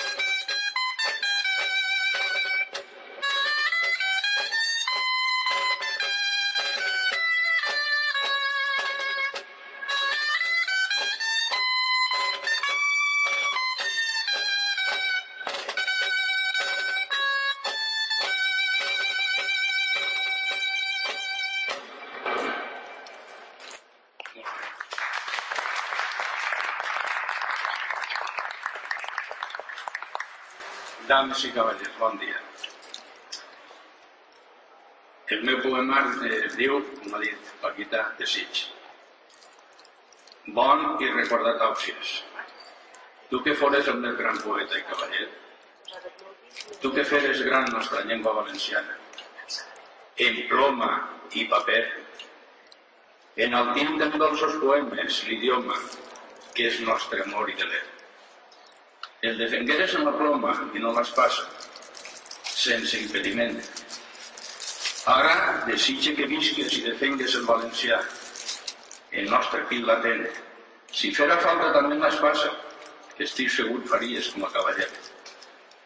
you. 0.05 0.32
Dames 31.13 31.43
i 31.45 31.51
cavallers, 31.53 31.97
bon 32.01 32.15
dia. 32.17 32.39
El 35.35 35.43
meu 35.45 35.59
poema 35.65 35.99
es 36.29 36.55
diu, 36.57 36.79
com 37.01 37.17
ha 37.17 37.21
dit 37.21 37.51
Paquita, 37.61 38.01
Desig. 38.21 38.63
Bon 40.61 40.87
i 41.05 41.11
recordat 41.11 41.67
òpcies. 41.69 42.15
Tu 43.29 43.43
que 43.45 43.57
fores 43.61 43.93
el 43.93 44.01
meu 44.07 44.17
gran 44.23 44.41
poeta 44.47 44.81
i 44.81 44.87
cavaller, 44.89 45.29
tu 46.81 46.95
que 46.97 47.05
feres 47.13 47.45
gran 47.51 47.69
nostra 47.77 48.07
llengua 48.09 48.37
valenciana, 48.41 48.97
en 50.31 50.43
ploma 50.49 50.93
i 51.37 51.49
paper, 51.55 51.83
en 53.49 53.61
el 53.61 53.75
tim 53.77 53.97
dels 54.01 54.21
dolços 54.27 54.61
poemes, 54.65 55.25
l'idioma, 55.29 55.81
que 56.57 56.73
és 56.73 56.81
nostre 56.89 57.27
amor 57.29 57.53
i 57.53 57.65
deler. 57.65 57.89
El 59.23 59.37
defengueres 59.39 59.93
en 59.95 60.03
la 60.09 60.13
ploma 60.19 60.53
i 60.75 60.81
no 60.83 60.91
l'espasa, 60.97 61.45
sense 62.43 62.99
impediment. 62.99 63.53
Ara 65.13 65.35
desitge 65.69 66.15
que 66.17 66.25
visques 66.31 66.73
i 66.75 66.81
defengues 66.89 67.37
el 67.39 67.45
valencià, 67.47 68.01
el 69.21 69.29
nostre 69.31 69.61
fill 69.69 69.85
latent. 69.87 70.25
Si 71.01 71.13
fera 71.15 71.37
falta 71.45 71.69
també 71.77 72.01
l'espasa, 72.01 72.51
que 73.13 73.29
estic 73.29 73.53
segur 73.55 73.77
faries 73.93 74.31
com 74.35 74.43
a 74.49 74.51
cavaller. 74.57 74.89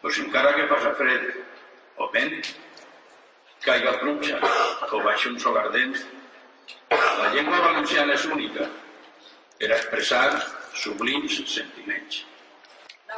Pues 0.01 0.17
encara 0.23 0.55
que 0.55 0.65
passa 0.71 0.95
fred 0.97 1.27
o 2.01 2.07
vent, 2.15 2.33
caiga 3.67 3.99
pluja 3.99 4.39
o 4.89 5.03
baixi 5.05 5.29
un 5.29 5.37
sol 5.45 5.59
ardent, 5.61 5.93
la 6.89 7.29
llengua 7.35 7.61
valenciana 7.67 8.17
és 8.17 8.25
única 8.39 8.65
per 9.61 9.71
expressar 9.77 10.25
sublims 10.85 11.37
sentiments. 11.53 12.23
A 13.07 13.13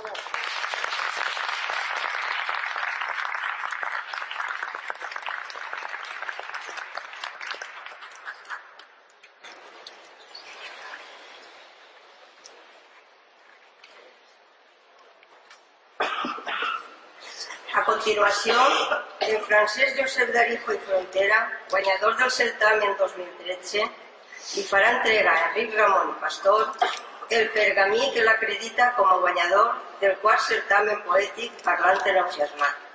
continuació, 17.85 18.53
en 19.21 19.41
Francesc 19.41 19.97
Josep 19.97 20.29
Darijo 20.33 20.73
i 20.73 20.77
Frontera, 20.85 21.41
guanyador 21.71 22.15
del 22.21 22.29
certamen 22.29 22.93
2013, 23.01 23.89
li 24.53 24.69
farà 24.69 24.93
entregar 24.99 25.33
a 25.33 25.49
Enric 25.49 25.73
Ramon 25.81 26.13
Pastor 26.21 26.75
el 27.29 27.49
pergamí 27.53 28.11
que 28.13 28.23
l'acredita 28.25 28.93
com 28.97 29.07
a 29.07 29.17
guanyador 29.23 29.73
del 30.01 30.15
quart 30.21 30.41
certamen 30.41 31.01
poètic 31.05 31.51
Parlant 31.63 31.99
entusiasmat. 32.05 32.75
El 32.75 32.88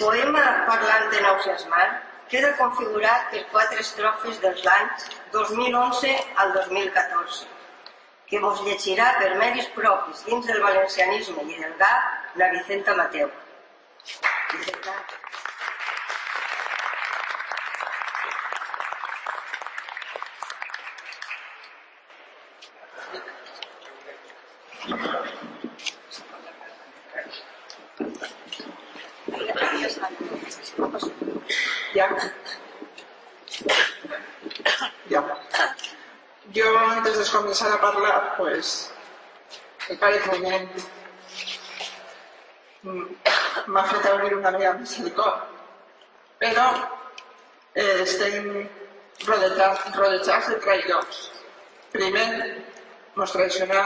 poema 0.00 0.44
parlant 0.66 1.10
de 1.12 1.20
entusiasmant 1.20 1.96
queda 2.32 2.50
configurat 2.58 3.30
per 3.32 3.42
quatre 3.54 3.80
estrofes 3.84 4.38
dels 4.44 4.66
anys 4.74 5.08
2011 5.36 6.12
al 6.44 6.52
2014, 6.56 7.48
que 8.30 8.42
vos 8.44 8.62
llegirà 8.66 9.10
per 9.18 9.32
medis 9.42 9.70
propis 9.78 10.22
dins 10.28 10.46
del 10.52 10.62
valencianisme 10.66 11.46
i 11.48 11.58
del 11.64 11.74
GAP 11.82 12.38
la 12.42 12.52
Vicenta 12.56 12.96
Mateu. 13.02 13.34
Vicenta. 14.54 15.29
Començar 37.50 37.72
a 37.74 37.80
parlar, 37.80 38.34
pues, 38.36 38.92
el 39.90 39.96
pare 39.98 40.18
Clement 40.22 40.68
mm, 42.82 43.06
m'ha 43.74 43.82
fet 43.90 44.04
obrir 44.12 44.36
una 44.36 44.52
mica 44.54 44.74
més 44.78 44.92
el 45.00 45.08
cor. 45.16 45.40
Però 46.38 46.66
eh, 47.74 48.04
estem 48.04 48.46
rodejats, 49.26 50.50
de 50.52 50.60
traïdors. 50.62 51.18
Primer, 51.90 52.28
traicionà 53.32 53.82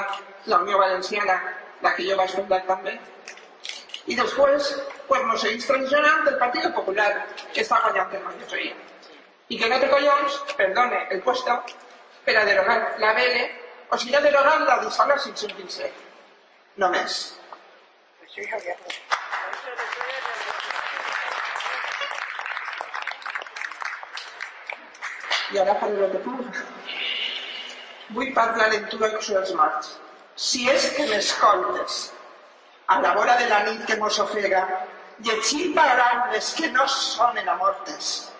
la 0.53 0.59
Unió 0.61 0.83
Valenciana, 0.83 1.39
la 1.81 1.95
que 1.97 2.05
jo 2.05 2.19
vaig 2.21 2.37
fundar 2.37 2.61
també, 2.69 2.99
i 4.13 4.19
després 4.19 4.75
pues, 5.09 5.25
nos 5.25 5.41
seguís 5.41 5.65
traicionant 5.71 6.29
el 6.29 6.37
Partit 6.45 6.69
Popular, 6.77 7.09
que 7.55 7.65
està 7.65 7.81
guanyant 7.87 8.13
en 8.21 8.29
majoria. 8.29 8.77
I 9.49 9.57
que 9.57 9.73
no 9.73 9.81
té 9.81 9.89
collons, 9.89 10.39
perdone, 10.61 11.01
el 11.17 11.25
puesto, 11.25 11.57
per 12.25 12.37
a 12.41 12.45
derogar 12.49 12.79
la 12.99 13.13
BL, 13.17 13.45
o 13.91 13.99
sigui, 13.99 14.21
derogar 14.27 14.61
la 14.65 14.79
d'Isala 14.83 15.17
515. 15.27 15.91
Només. 16.83 17.19
I 25.55 25.61
ara 25.63 25.75
faré 25.81 26.01
el 26.07 26.11
que 26.15 26.23
puc. 26.25 26.65
Vull 28.17 28.33
parlar 28.35 28.73
en 28.75 28.89
tu 28.91 28.99
dels 28.99 29.55
marcs. 29.61 29.93
Si 30.35 30.65
és 30.71 30.91
que 30.97 31.07
m'escoltes, 31.07 31.99
a 32.89 33.01
la 33.01 33.13
vora 33.15 33.37
de 33.39 33.47
la 33.53 33.61
nit 33.69 33.85
que 33.87 33.97
mos 34.01 34.19
ofega, 34.19 34.65
llegir 35.29 35.75
paraules 35.77 36.55
que 36.59 36.71
no 36.73 36.89
sonen 36.89 37.49
a 37.49 37.55
mortes, 37.61 38.33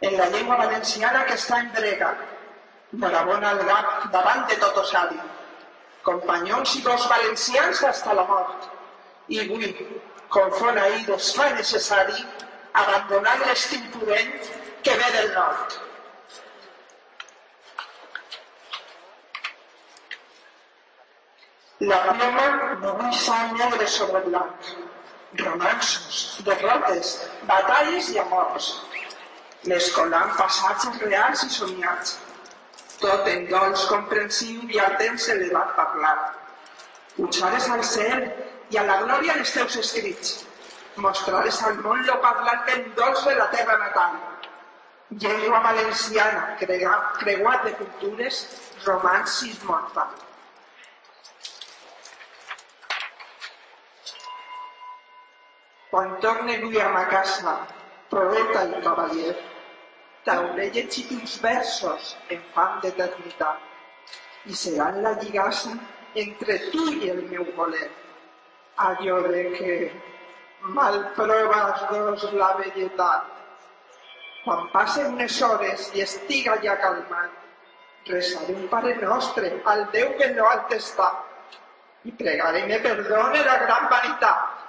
en 0.00 0.16
la 0.18 0.28
llengua 0.28 0.56
valenciana 0.56 1.24
que 1.26 1.34
està 1.34 1.58
en 1.64 1.72
brega, 1.74 2.12
Morabona 2.92 3.50
al 3.50 3.62
gap 3.68 4.10
davant 4.12 4.42
de 4.48 4.56
tot 4.62 4.78
osadi, 4.82 5.20
companyons 6.08 6.74
i 6.76 6.82
dos 6.86 7.06
valencians 7.12 7.84
hasta 7.90 8.16
la 8.18 8.24
mort, 8.30 8.66
i 9.28 9.38
avui, 9.44 9.70
com 10.34 10.50
fon 10.58 10.80
ahir, 10.82 11.06
es 11.14 11.30
fa 11.36 11.48
necessari 11.54 12.18
abandonar 12.82 13.38
l'estim 13.44 13.88
purent 13.94 14.36
que 14.82 14.98
ve 15.00 15.08
del 15.16 15.32
nord. 15.38 15.78
La 21.90 21.98
ploma 22.06 22.46
no 22.80 22.92
deixa 22.98 23.36
negre 23.52 23.86
sobre 23.88 24.20
blanc. 24.26 24.68
Romansos, 25.40 26.18
derrotes, 26.46 27.14
batalles 27.48 28.10
i 28.12 28.20
amors. 28.22 28.68
Mescolant 29.72 30.36
passatges 30.38 31.00
reals 31.02 31.42
i 31.48 31.50
somiats. 31.56 32.14
Tot 33.02 33.26
en 33.26 33.48
dolç 33.50 33.82
comprensiu 33.90 34.68
i 34.70 34.78
al 34.78 34.92
temps 35.00 35.24
elevat 35.34 35.74
parlar. 35.74 36.16
Pujares 37.16 37.68
al 37.76 37.82
cel 37.88 38.28
i 38.70 38.78
a 38.78 38.84
la 38.86 39.00
glòria 39.02 39.34
dels 39.38 39.54
teus 39.56 39.78
escrits. 39.80 40.36
Mostrares 41.02 41.58
al 41.66 41.80
món 41.82 42.04
lo 42.06 42.18
parlant 42.22 42.62
ben 42.68 42.84
dolç 42.98 43.24
de 43.26 43.34
la 43.40 43.48
terra 43.54 43.78
natal. 43.80 44.18
Llengua 45.24 45.60
valenciana, 45.64 46.44
creuat 46.60 47.64
de 47.66 47.72
cultures, 47.80 48.44
romans 48.86 49.40
i 49.48 49.52
mortal. 49.66 50.14
Quan 55.90 56.14
torne 56.20 56.54
avui 56.56 56.80
a 56.80 56.88
ma 56.94 57.02
casa, 57.10 57.58
poeta 58.08 58.62
i 58.70 58.84
cavalier, 58.86 59.34
t'hauré 60.24 60.68
llegit 60.74 61.10
uns 61.16 61.34
versos 61.42 62.14
en 62.34 62.40
fam 62.54 62.78
d'eternitat 62.84 64.48
i 64.52 64.54
seran 64.62 65.00
la 65.02 65.12
lligassa 65.22 65.72
entre 66.24 66.58
tu 66.70 66.86
i 66.92 67.10
el 67.10 67.22
meu 67.32 67.44
voler. 67.56 67.90
Allò 68.86 69.20
de 69.28 69.42
que 69.56 69.74
mal 70.78 70.98
proves 71.16 71.84
dos 71.90 72.32
la 72.32 72.52
velletat. 72.60 73.28
Quan 74.44 74.64
passen 74.72 75.12
unes 75.14 75.42
hores 75.42 75.90
i 75.94 76.02
estiga 76.02 76.56
ja 76.62 76.74
calmat, 76.82 77.30
resaré 78.06 78.54
un 78.54 78.66
pare 78.70 78.94
nostre 79.02 79.52
al 79.72 79.84
Déu 79.92 80.16
que 80.18 80.32
no 80.34 80.48
alt 80.48 80.74
està 80.74 81.12
i 82.04 82.10
pregaré 82.18 82.64
me 82.66 82.80
perdone 82.82 83.44
la 83.46 83.58
gran 83.62 83.86
vanitat 83.90 84.66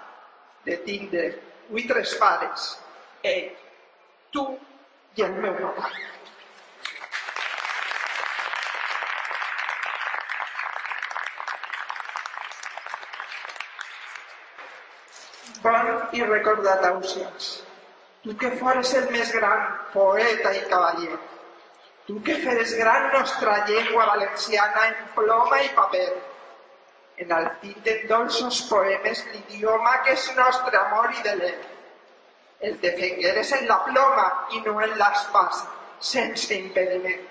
de 0.68 0.78
tindre 0.86 1.26
avui 1.74 1.88
tres 1.90 2.14
pares, 2.22 2.66
ell, 3.26 3.48
tu 4.30 4.44
i 5.16 5.22
el 5.22 5.34
meu 5.42 5.54
papa. 5.62 5.90
Bon 15.64 15.92
i 16.18 16.24
recordat 16.24 16.84
Ausias, 16.90 17.52
tu 18.24 18.34
que 18.40 18.50
fores 18.62 18.94
el 19.00 19.06
més 19.14 19.30
gran 19.36 19.62
poeta 19.94 20.52
i 20.58 20.64
cavaller, 20.72 21.20
tu 22.08 22.18
que 22.26 22.36
feres 22.42 22.74
gran 22.80 23.12
nostra 23.14 23.60
llengua 23.70 24.10
valenciana 24.10 24.88
en 24.90 24.98
ploma 25.16 25.62
i 25.64 25.70
paper, 25.78 26.10
enalciten 27.28 28.08
dolços 28.10 28.64
poemes 28.72 29.24
l'idioma 29.30 29.94
que 30.04 30.18
és 30.18 30.28
nostre 30.42 30.82
amor 30.82 31.14
i 31.14 31.24
deler. 31.30 31.56
El 32.64 32.80
defengueres 32.80 33.52
en 33.58 33.68
la 33.68 33.78
ploma 33.84 34.26
i 34.56 34.62
no 34.64 34.78
en 34.82 34.96
l'espasa, 35.00 35.68
sense 36.00 36.56
impediment. 36.56 37.22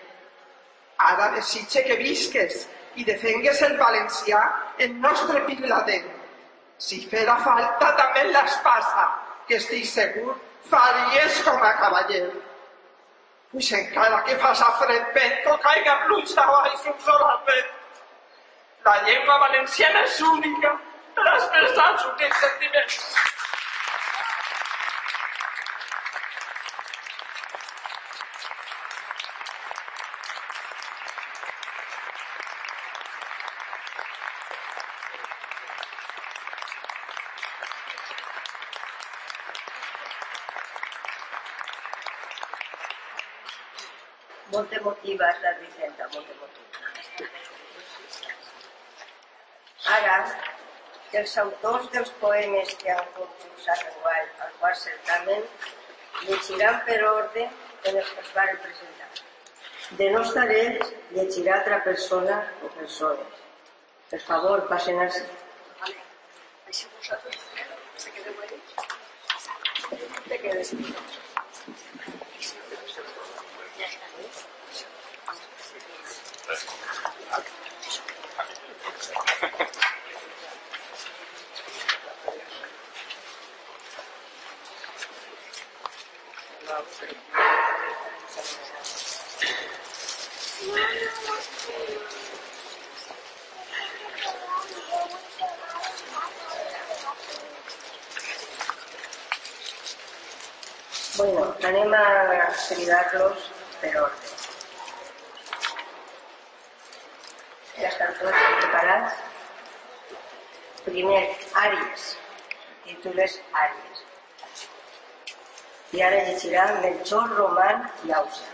Ara 1.09 1.31
desitge 1.37 1.83
que 1.87 1.97
visques 2.01 2.67
i 3.01 3.07
defengues 3.09 3.63
el 3.65 3.79
valencià 3.81 4.43
en 4.87 5.01
nostre 5.01 5.41
pilatent. 5.49 6.09
Si 6.77 7.01
fera 7.09 7.39
falta 7.47 7.93
també 7.99 8.27
l'espasa, 8.29 9.09
que 9.49 9.57
estic 9.61 9.87
segur 9.89 10.37
faries 10.69 11.43
com 11.49 11.63
a 11.63 11.75
cavaller. 11.81 12.27
Pues 13.53 13.73
encara 13.77 14.23
que 14.25 14.37
fas 14.41 14.61
a 14.65 14.71
fred 14.81 15.13
vent 15.17 15.49
o 15.53 15.59
caiga 15.65 15.99
pluja 16.07 16.47
o 16.51 16.57
hagi 16.61 16.89
un 16.93 16.99
sol 17.07 17.25
al 17.29 17.43
vent, 17.49 17.75
la 18.85 18.97
llengua 19.07 19.39
valenciana 19.47 20.05
és 20.09 20.21
única 20.29 20.73
per 21.17 21.29
expressar 21.35 21.93
els 21.93 22.09
únics 22.15 22.41
sentiments. 22.47 22.97
Molt 44.53 44.73
emotiva 44.77 45.29
és 45.33 45.39
la 45.43 45.53
Vicenta, 45.61 46.07
molt 46.15 46.29
emotiva. 46.35 46.91
Ara, 49.93 50.17
els 51.21 51.37
autors 51.43 51.87
dels 51.95 52.11
poemes 52.21 52.75
que 52.83 52.91
han 52.93 53.09
concursat 53.17 53.87
enguany 53.93 54.27
al 54.47 54.53
quart 54.61 54.79
certamen 54.83 55.47
llegiran 56.27 56.81
per 56.89 56.99
ordre 57.13 57.47
en 57.47 57.99
els 58.03 58.11
que 58.11 58.27
es 58.27 58.35
van 58.37 58.53
presentar. 58.67 59.09
De 60.03 60.11
no 60.13 60.23
estar 60.27 60.47
ells, 60.59 60.93
llegirà 61.17 61.57
altra 61.59 61.81
persona 61.89 62.39
o 62.63 62.71
persones. 62.77 63.43
Per 64.13 64.21
favor, 64.29 64.67
passen 64.75 65.01
així. 65.07 65.25
Així 65.83 66.89
vosaltres 66.99 67.41
se 68.05 68.15
quedeu 68.17 68.47
ahí. 68.47 68.63
Te 70.29 70.39
quedes. 70.47 70.75
Bueno, 101.15 101.55
anem 101.63 101.93
a 101.95 102.05
cridar-los 102.75 103.51
per 103.81 103.93
ordre. 104.03 104.33
Ja 107.77 107.89
estan 107.89 108.17
tots 108.21 108.49
preparats? 108.61 109.21
Primer, 110.87 111.23
Àries. 111.67 112.09
El 112.83 112.97
títol 112.97 113.23
és 113.27 113.39
Àries. 113.67 114.07
I 115.93 116.03
ara 116.09 116.25
llegirà 116.27 116.67
Melchor, 116.81 117.37
Roman 117.37 117.87
i 118.09 118.13
Ausa. 118.23 118.51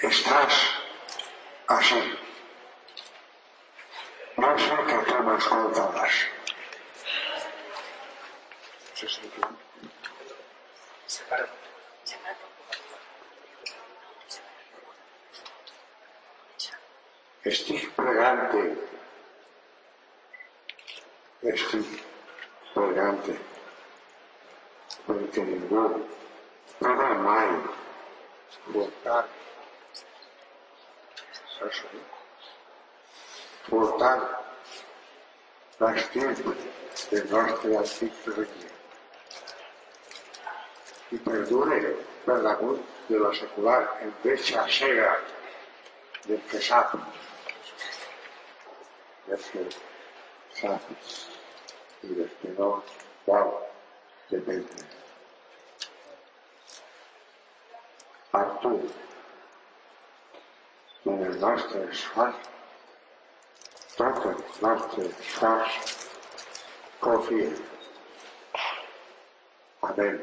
Estás 0.00 0.54
así. 1.66 2.18
No 4.36 4.58
sé 4.58 4.76
qué 4.86 4.98
temas 5.10 5.44
con 5.44 5.72
todas. 5.72 6.12
Estic 17.44 17.90
pregante. 17.96 18.62
Estic 21.42 21.88
pregante. 22.74 23.34
Perquè 25.06 25.44
ningú 25.48 25.84
no 26.80 26.90
va 27.00 27.08
mai 27.24 27.48
portar 28.72 29.22
això. 31.66 31.88
Portar 33.68 34.12
l'estim 35.80 36.30
del 37.68 37.76
nostre 37.76 38.06
antic 38.08 38.12
regne. 38.24 38.70
I 41.12 41.18
perdure 41.24 41.78
per 42.24 42.36
damunt 42.44 42.84
de 43.08 43.18
la 43.20 43.32
secular 43.36 43.80
enveja 44.04 44.64
cega 44.78 45.10
del 46.26 46.40
que 46.50 46.60
sap. 46.68 46.94
Del 49.28 49.44
que 49.52 49.64
sap 50.60 50.90
i 52.08 52.14
del 52.20 52.30
que 52.40 52.54
no 52.58 52.70
vol 53.26 53.54
dependre. 54.32 54.88
Artur, 58.38 58.80
en 61.04 61.24
el 61.30 61.40
nostre 61.44 61.84
esforç, 61.92 62.52
tot 63.96 64.28
el 64.32 64.44
nostre 64.62 65.08
esforç 66.98 67.26
confia. 67.26 67.50
Amén. 69.80 70.18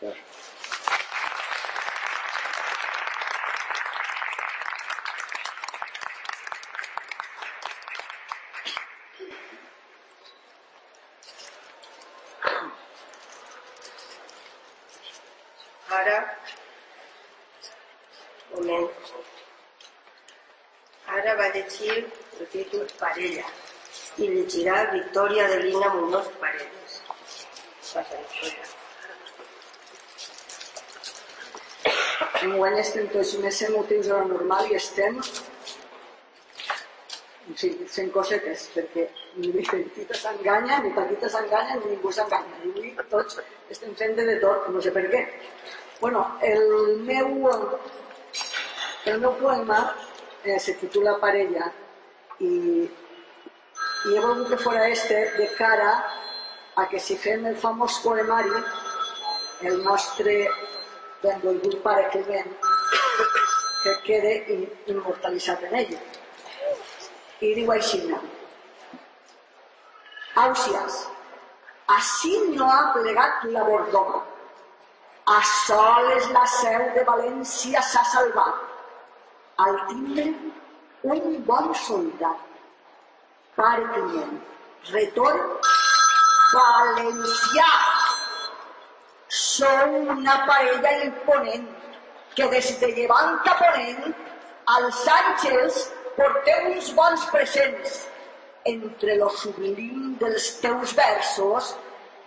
Gràcies. 0.00 0.44
Ara, 15.88 16.38
moment. 18.50 18.90
Ara 21.06 21.34
va 21.36 21.48
llegir 21.54 21.94
el 22.40 22.46
títol 22.52 22.88
Parella 22.98 23.46
i 23.46 23.63
llegirà 24.54 24.90
Victòria 24.92 25.48
de 25.48 25.62
Lina 25.62 25.88
Muñoz 25.94 26.28
Paredes. 26.40 27.02
Enguany 32.44 32.78
estem 32.78 33.08
tots 33.10 33.34
més 33.42 33.60
emotius 33.66 34.06
de 34.06 34.14
lo 34.14 34.24
normal 34.30 34.70
i 34.70 34.76
estem 34.78 35.18
sí, 37.56 37.72
fent 37.90 38.10
cosetes, 38.14 38.68
perquè 38.74 39.08
ni 39.40 39.50
petita 39.56 40.14
s'enganya, 40.22 40.80
ni 40.84 40.92
petita 40.94 41.30
s'enganya, 41.34 41.80
ni 41.80 41.94
ningú 41.94 42.12
s'enganya. 42.12 42.62
Avui 42.62 42.94
tots 43.10 43.40
estem 43.74 43.94
fent 43.98 44.14
de, 44.18 44.26
de 44.30 44.36
tot, 44.44 44.68
no 44.70 44.82
sé 44.82 44.92
per 44.94 45.06
què. 45.10 45.24
Bueno, 46.00 46.26
el 46.42 47.00
meu, 47.08 47.50
el 49.06 49.22
meu 49.24 49.32
poema 49.40 49.80
eh, 50.44 50.58
se 50.60 50.76
titula 50.78 51.18
Parella 51.22 51.72
i, 52.44 52.52
i 54.04 54.16
he 54.16 54.20
volgut 54.20 54.48
que 54.52 54.60
fora 54.64 54.88
este 54.88 55.18
de 55.38 55.48
cara 55.58 55.92
a 56.76 56.86
que 56.90 57.00
si 57.00 57.16
fem 57.16 57.46
el 57.50 57.56
famós 57.56 57.98
poemari 58.04 58.62
el 59.70 59.82
nostre 59.84 60.34
benvolgut 61.22 61.76
pare 61.82 62.08
Climent 62.12 62.52
que 63.84 63.94
quede 64.06 64.32
immortalitzat 64.92 65.64
en 65.68 65.74
ell. 65.80 65.96
I 67.40 67.50
diu 67.58 67.72
així, 67.72 68.00
Àusies, 70.44 70.94
així 71.96 72.32
no 72.56 72.70
ha 72.70 72.92
plegat 72.94 73.44
la 73.56 73.64
Bordoma. 73.68 74.22
A 75.34 75.36
soles 75.50 76.26
la 76.36 76.46
seu 76.54 76.88
de 76.96 77.04
València 77.10 77.82
s'ha 77.90 78.02
salvat. 78.12 78.64
Al 79.66 79.78
timbre, 79.92 80.26
un 81.14 81.38
bon 81.50 81.70
soldat. 81.84 82.53
Climent, 83.56 84.40
retorn 84.90 85.42
valencià. 86.52 87.68
Sou 89.40 89.94
una 90.14 90.34
parella 90.48 90.92
imponent 91.04 91.68
que 92.34 92.48
des 92.54 92.72
de 92.80 92.90
llevant 92.96 93.38
a 93.52 93.54
ponent 93.60 94.10
als 94.78 95.04
àngels 95.18 95.78
porteu 96.16 96.66
uns 96.72 96.90
bons 96.98 97.28
presents 97.36 98.00
entre 98.74 99.20
lo 99.22 99.30
sublim 99.44 100.18
dels 100.24 100.50
teus 100.64 100.96
versos 100.98 101.74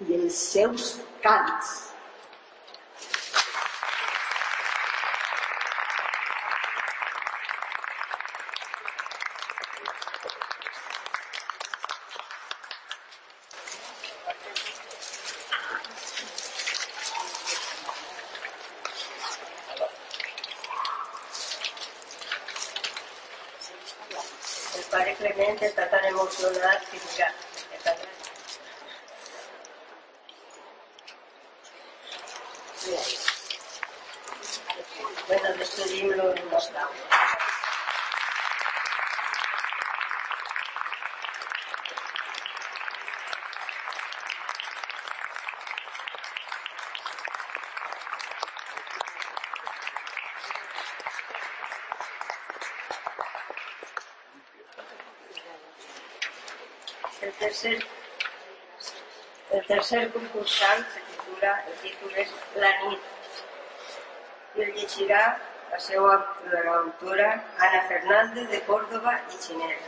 i 0.08 0.16
els 0.22 0.42
seus 0.54 0.96
cants. 1.28 1.76
El 24.78 24.84
pare 24.92 25.16
Clement 25.16 25.62
està 26.30 26.54
tan 26.60 27.47
tercer, 57.40 57.76
el 59.52 59.66
tercer 59.68 60.02
concursant 60.14 60.86
se 60.94 61.04
titula, 61.12 61.54
el 61.68 61.78
títol 61.84 62.18
és 62.24 62.34
La 62.64 62.72
nit, 62.86 63.12
i 64.56 64.66
el 64.66 64.74
llegirà 64.80 65.22
la 65.72 65.80
seva 65.90 66.16
autora 66.78 67.30
Ana 67.68 67.84
Fernández 67.92 68.50
de 68.56 68.64
Córdoba 68.72 69.20
i 69.34 69.46
Xinera. 69.46 69.86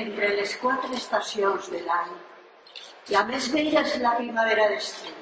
entre 0.00 0.28
les 0.36 0.52
quatre 0.56 0.94
estacions 0.96 1.66
de 1.70 1.80
l'any. 1.86 2.12
La 3.14 3.24
més 3.28 3.48
vella 3.52 3.82
és 3.84 3.98
la 4.00 4.14
primavera 4.16 4.68
d'estiu, 4.72 5.18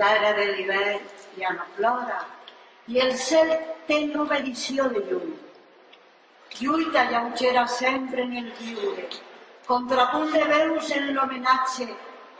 l'ara 0.00 0.30
de 0.38 0.44
l'hivern, 0.52 1.08
ja 1.38 1.52
no 1.58 1.66
plora, 1.76 2.20
i 2.86 3.00
el 3.04 3.12
cel 3.18 3.52
té 3.88 4.00
l'obedició 4.12 4.88
de 4.94 5.02
llum. 5.10 5.34
Lluita 6.60 7.04
lleugera 7.10 7.66
sempre 7.66 8.22
en 8.22 8.36
el 8.42 8.50
lliure, 8.60 9.06
contrapunt 9.66 10.32
de 10.32 10.44
veus 10.50 10.90
en 10.98 11.12
l'homenatge, 11.14 11.88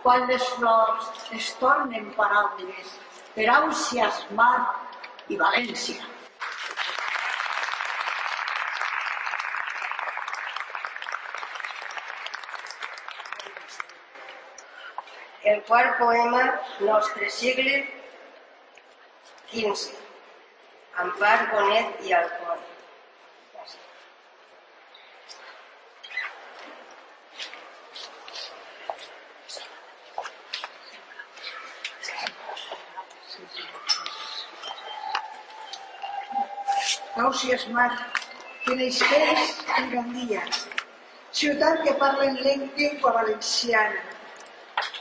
quan 0.02 0.26
les 0.28 0.48
flors 0.56 1.06
es 1.38 1.52
tornen 1.60 2.10
paraules 2.18 2.96
per 3.34 3.48
Àusias, 3.58 4.26
mar 4.38 4.58
i 5.32 5.38
València. 5.40 6.04
El 15.44 15.60
quart 15.68 15.98
poema, 15.98 16.44
Nostre 16.80 17.28
sigle, 17.28 17.82
15. 19.50 19.92
Ampar, 20.96 21.50
Bonet 21.50 22.06
i 22.06 22.12
Alcoi. 22.12 22.62
Causias 37.14 37.68
Mar, 37.68 37.90
tenéis 38.66 38.98
tres 38.98 39.54
en 39.78 39.90
Gandia, 39.90 40.42
ciutat 41.30 41.82
que 41.86 41.94
parlen 41.94 42.36
llengua 42.42 43.12
valenciana, 43.12 44.02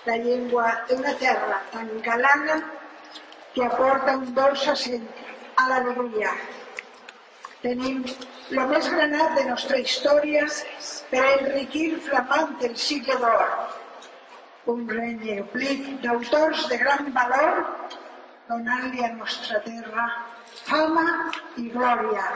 la 0.05 0.17
llengua 0.17 0.69
d'una 0.87 1.13
terra 1.17 1.59
tan 1.71 1.89
galana 2.05 2.61
que 3.53 3.63
aporta 3.65 4.17
un 4.17 4.33
dolç 4.37 4.67
accent 4.73 5.07
a 5.61 5.67
l'alegria. 5.69 6.31
Tenim 7.63 8.01
el 8.51 8.71
més 8.71 8.89
granat 8.93 9.37
de 9.37 9.43
nostra 9.49 9.79
història 9.83 10.43
per 11.11 11.23
enriquir 11.35 11.85
flamant 12.07 12.57
el 12.69 12.75
cicle 12.85 13.19
d'or. 13.21 13.45
Un 14.73 14.83
reny 14.89 15.39
oblic 15.45 15.87
d'autors 16.03 16.65
de 16.71 16.79
gran 16.81 17.11
valor 17.19 17.63
donant-li 18.49 19.05
a 19.05 19.13
nostra 19.15 19.61
terra 19.67 20.09
fama 20.67 21.07
i 21.63 21.69
glòria. 21.77 22.27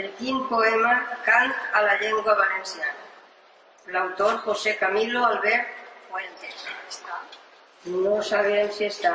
El 0.00 0.08
quint 0.18 0.42
poema, 0.50 0.90
Cant 1.24 1.52
a 1.72 1.80
la 1.84 1.94
llengua 2.00 2.34
valenciana. 2.40 3.04
L'autor 3.94 4.34
José 4.44 4.74
Camilo 4.76 5.24
Albert 5.24 5.70
Fuentes. 6.10 6.66
No 7.94 8.18
sabem 8.30 8.68
si 8.76 8.90
està. 8.90 9.14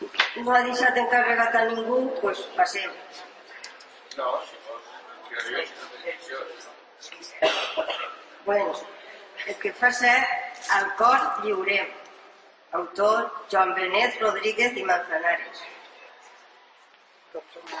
No 0.00 0.56
ha 0.56 0.64
deixat 0.66 0.98
encarregat 1.04 1.60
a 1.60 1.64
ningú, 1.70 2.00
doncs 2.00 2.20
pues 2.24 2.42
passem. 2.58 2.98
No, 4.18 4.34
si 4.50 4.60
vols. 4.66 4.90
Curiós. 5.30 5.72
Bueno, 8.50 8.76
el 9.46 9.56
que 9.62 9.76
fa 9.78 9.94
ser 10.02 10.18
al 10.80 10.94
cor 11.00 11.32
lliurem. 11.46 11.96
Autor 12.82 13.26
Joan 13.52 13.74
Benet 13.78 14.22
Rodríguez 14.26 14.76
i 14.76 14.88
Manzanares. 14.90 15.68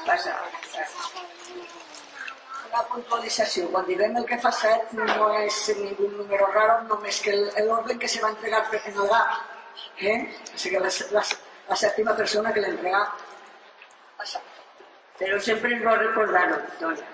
Passa. 0.06 0.34
Una 2.68 2.82
puntualització. 2.92 3.68
Quan 3.72 3.86
diguem 3.88 4.16
el 4.20 4.26
que 4.28 4.38
fa 4.42 4.52
set 4.52 4.92
no 4.98 5.28
és 5.40 5.60
ningú 5.78 6.10
número 6.16 6.50
raro, 6.52 6.80
només 6.90 7.20
que 7.24 7.36
orden 7.64 7.98
que 7.98 8.08
se 8.08 8.20
va 8.24 8.32
entregar 8.34 8.64
en 8.80 8.92
el 8.92 9.08
GAP. 9.14 9.38
¿eh? 10.00 10.18
Así 10.54 10.70
que 10.70 10.80
la, 10.80 10.90
la, 11.16 11.24
la 11.68 11.76
sèptima 11.76 12.16
persona 12.16 12.52
que 12.52 12.64
l'entrega 12.64 13.04
passa. 14.18 14.42
Però 15.18 15.40
sempre 15.42 15.72
ens 15.74 15.84
vol 15.84 15.98
recordar-ho, 16.04 16.60
Victòria. 16.66 17.06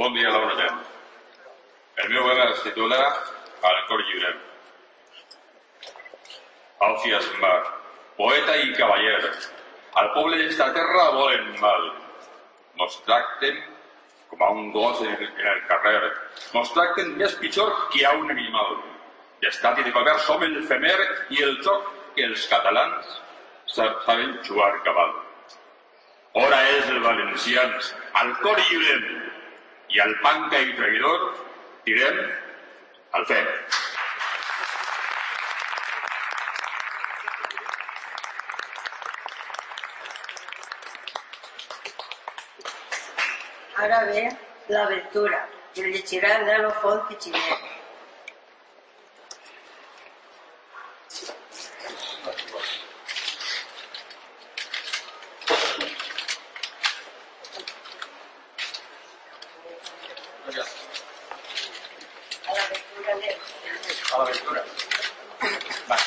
Bon 0.00 0.14
dia, 0.14 0.30
Laura 0.32 0.54
Llem. 0.60 0.78
El 2.02 2.14
meu 2.14 2.22
poema 2.24 2.46
es 2.52 2.62
titula 2.64 3.00
Al 3.70 3.82
cor 3.88 4.00
lliure. 4.06 4.49
Alfias 6.80 7.26
Mar, 7.40 7.58
poeta 8.16 8.54
i 8.56 8.70
cavaller, 8.72 9.32
al 10.00 10.06
poble 10.14 10.38
d'esta 10.40 10.70
terra 10.72 11.10
volen 11.12 11.50
mal. 11.60 11.90
Nos 12.80 12.94
tracten 13.04 13.58
com 14.30 14.44
a 14.46 14.50
un 14.50 14.70
gos 14.72 15.02
en 15.02 15.10
el, 15.12 15.26
en 15.26 15.46
el 15.52 15.60
carrer. 15.68 16.12
Nos 16.54 16.72
tracten 16.72 17.16
més 17.18 17.34
pitjor 17.42 17.72
que 17.92 18.06
a 18.06 18.14
un 18.16 18.30
animal. 18.32 18.78
D'estat 19.42 19.82
i 19.82 19.84
de 19.84 19.92
govern 19.92 20.22
som 20.24 20.44
el 20.46 20.56
femer 20.70 20.96
i 21.36 21.42
el 21.44 21.58
joc 21.66 21.90
que 22.16 22.24
els 22.30 22.46
catalans 22.48 23.12
saben 23.74 24.38
jugar 24.48 24.72
cabal. 24.86 25.12
Ora 26.40 26.62
és 26.78 26.88
el 26.94 27.04
valencians, 27.04 27.92
al 28.22 28.32
cor 28.40 28.56
lliurem, 28.70 29.06
i 29.90 30.00
al 30.00 30.16
panca 30.24 30.64
i 30.64 30.72
traïdor 30.80 31.30
tirem 31.84 32.20
al 33.18 33.26
fe. 33.26 33.40
Ara 43.80 43.98
ve 44.04 44.22
l'aventura, 44.68 45.38
el 45.80 45.86
llegirà 45.92 46.32
Nano 46.44 46.70
Font 46.80 47.00
anem. 63.12 63.38
A 64.12 64.18
l'aventura. 64.18 64.64
Va. 65.88 65.98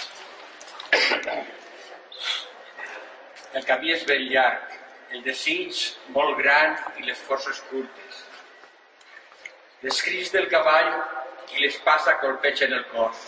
El 3.53 3.65
camí 3.71 3.97
és 3.97 4.05
ben 4.13 4.29
llarg, 4.29 4.72
el 5.13 5.21
desig 5.21 5.79
molt 6.15 6.39
gran 6.39 6.73
i 6.97 7.05
les 7.05 7.19
forces 7.27 7.59
curtes. 7.69 8.21
Les 9.85 9.99
crits 10.05 10.31
del 10.33 10.47
cavall 10.49 10.89
i 11.53 11.61
l'espasa 11.61 12.15
colpegen 12.23 12.73
el 12.79 12.85
cos. 12.93 13.19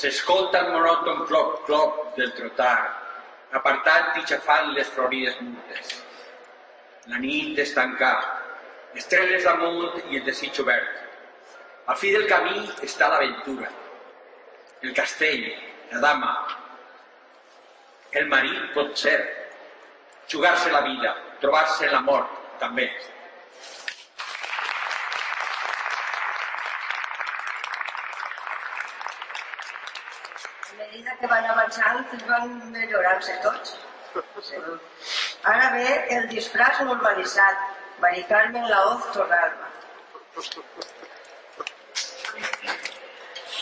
S'escolta 0.00 0.60
el 0.60 0.74
monòton 0.74 1.24
clop-clop 1.30 2.18
del 2.18 2.34
trotar, 2.36 2.76
apartant 3.60 4.20
i 4.20 4.26
xafant 4.28 4.74
les 4.76 4.92
florides 4.92 5.40
mutes. 5.40 5.96
La 7.08 7.18
nit 7.24 7.58
és 7.64 7.72
tancar, 7.74 8.14
estreles 9.00 9.48
damunt 9.48 9.98
i 10.10 10.20
el 10.20 10.26
desig 10.28 10.60
obert. 10.60 11.00
Al 11.88 11.96
fi 11.96 12.12
del 12.12 12.28
camí 12.28 12.60
està 12.86 13.08
l'aventura, 13.08 13.72
el 14.84 14.92
castell, 14.94 15.48
la 15.90 16.04
dama, 16.04 16.34
el 18.20 18.28
marit 18.28 18.74
pot 18.76 18.98
ser, 19.00 19.18
jugar-se 20.30 20.70
la 20.70 20.80
vida, 20.80 21.14
trobar-se 21.40 21.88
la 21.90 22.00
mort, 22.00 22.28
també. 22.60 22.86
A 30.70 30.76
medida 30.78 31.16
que 31.20 31.30
van 31.32 31.48
avançant, 31.54 32.14
van 32.28 32.54
millorant-se 32.76 33.34
tots. 33.42 33.74
Ara 35.50 35.72
ve 35.74 35.98
el 36.16 36.28
disfraç 36.30 36.84
normalitzat, 36.86 37.66
Mari 38.00 38.22
Carmen 38.30 38.70
Laoz 38.70 39.10
Torralba. 39.12 39.68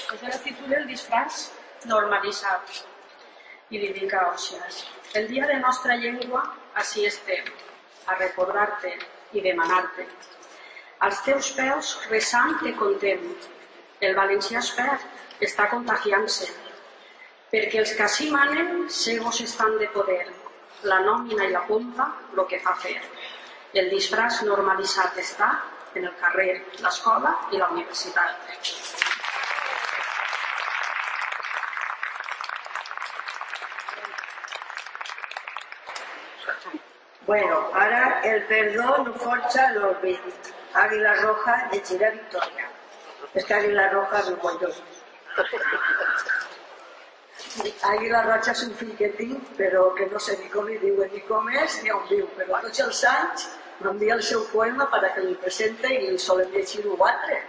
Pues 0.08 0.22
el 0.22 0.38
títol 0.42 0.68
del 0.70 0.86
disfraç 0.86 1.48
normalitzat 1.84 2.78
i 3.70 3.80
li 3.80 3.92
dic 3.92 4.14
a 4.14 4.24
Òxies, 4.30 4.84
el 5.20 5.28
dia 5.28 5.46
de 5.48 5.58
nostra 5.60 5.96
llengua, 5.96 6.42
així 6.82 7.04
estem, 7.08 7.44
a 8.06 8.16
recordar-te 8.16 8.94
i 9.36 9.42
demanar-te. 9.44 10.06
Als 11.06 11.20
teus 11.26 11.50
peus, 11.56 11.92
resant, 12.10 12.56
te 12.62 12.72
contem. 12.78 13.22
El 14.00 14.16
valencià 14.16 14.62
expert 14.62 15.44
està 15.48 15.68
contagiant-se, 15.72 16.48
perquè 17.52 17.82
els 17.82 17.94
que 17.98 18.06
així 18.06 18.30
manen, 18.32 18.88
cegos 19.00 19.40
estan 19.44 19.76
de 19.82 19.90
poder. 19.94 20.24
La 20.90 21.00
nòmina 21.04 21.48
i 21.48 21.52
la 21.54 21.64
pompa, 21.68 22.08
lo 22.38 22.46
que 22.50 22.60
fa 22.64 22.74
fer. 22.82 22.96
El 23.74 23.90
disfraç 23.92 24.42
normalitzat 24.48 25.18
està 25.22 25.52
en 25.94 26.04
el 26.08 26.14
carrer, 26.20 26.52
l'escola 26.82 27.34
i 27.52 27.60
la 27.60 27.70
universitat. 27.74 29.17
Bueno, 37.28 37.56
ara 37.74 38.22
el 38.24 38.38
perdó 38.48 39.04
no 39.04 39.12
força 39.20 39.66
l'olvid. 39.74 40.46
Àguila 40.82 41.10
Roja 41.18 41.56
de 41.72 41.80
Gira 41.88 42.08
Victòria. 42.14 42.68
És 43.34 43.44
que 43.44 43.56
Àguila 43.56 43.84
Roja 43.92 44.22
viu 44.28 44.38
molt 44.44 44.64
lluny. 44.64 44.78
Àguila 47.90 48.22
Roja 48.30 48.54
és 48.56 48.64
un 48.64 48.72
fill 48.80 48.96
que 49.02 49.10
però 49.60 49.84
que 50.00 50.08
no 50.14 50.24
sé 50.28 50.38
ni 50.40 50.48
com 50.56 50.72
li 50.72 50.78
diuen 50.86 51.12
ni 51.12 51.20
com 51.28 51.52
és 51.66 51.76
ni 51.82 51.92
on 51.98 52.08
viu. 52.08 52.24
Però 52.38 52.62
tots 52.64 52.80
els 52.86 53.04
anys 53.12 53.46
m'envia 53.82 54.16
el 54.16 54.24
seu 54.32 54.48
poema 54.54 54.88
perquè 54.96 55.28
li 55.28 55.36
presente 55.44 55.92
i 55.98 56.00
li 56.08 56.18
solem 56.30 56.48
llegir-ho 56.56 56.96
altre. 57.12 57.42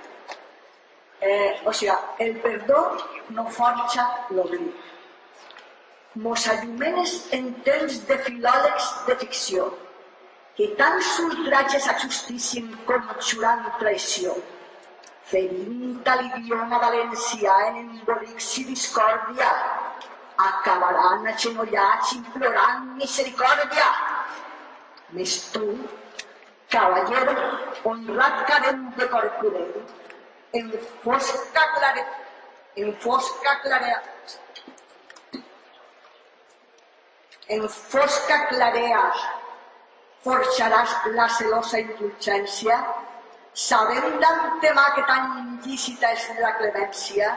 Eh, 1.21 1.55
o 1.63 1.71
sigui, 1.71 1.95
el 2.27 2.35
perdó 2.43 2.83
no 3.29 3.47
forja 3.47 4.11
l'oblit. 4.35 4.75
Mos 6.23 6.49
allumenes 6.51 7.11
en 7.31 7.45
temps 7.65 7.97
de 8.07 8.15
filòlegs 8.23 8.87
de 9.07 9.13
ficció, 9.21 9.67
que 10.57 10.65
tants 10.79 11.11
ultratges 11.25 11.85
ajustissin 11.93 12.65
conjurant 12.89 13.61
traïció, 13.83 14.33
ferint 15.29 16.09
l'idioma 16.21 16.81
valencià 16.81 17.53
en 17.69 17.79
embolics 17.83 18.49
i 18.63 18.65
discòrdia, 18.73 19.47
acabaran 20.47 21.31
agenollats 21.35 22.11
implorant 22.17 22.91
misericòrdia. 22.99 23.87
Més 25.15 25.37
tu, 25.55 25.71
cavaller 26.75 27.23
honrat 27.93 28.43
cadent 28.51 28.85
de 28.99 29.09
corpudent, 29.15 29.89
en 30.63 30.69
fosca 31.07 31.67
clare, 31.79 32.07
en 32.83 32.95
fosca 33.07 33.59
clare, 33.63 33.95
en 37.49 37.67
fosca 37.67 38.37
clarea 38.49 39.03
forjaràs 40.23 40.91
la 41.17 41.25
celosa 41.37 41.79
indulgència, 41.81 42.75
sabent 43.67 44.19
d'antemà 44.21 44.83
que 44.95 45.05
tan 45.09 45.31
ilícita 45.63 46.11
és 46.17 46.27
la 46.43 46.51
clemència, 46.59 47.31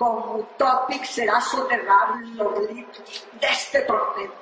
com 0.00 0.38
utòpic 0.38 1.04
serà 1.10 1.40
soterrar 1.50 2.02
l'oblit 2.38 3.00
d'este 3.42 3.84
torment. 3.90 4.32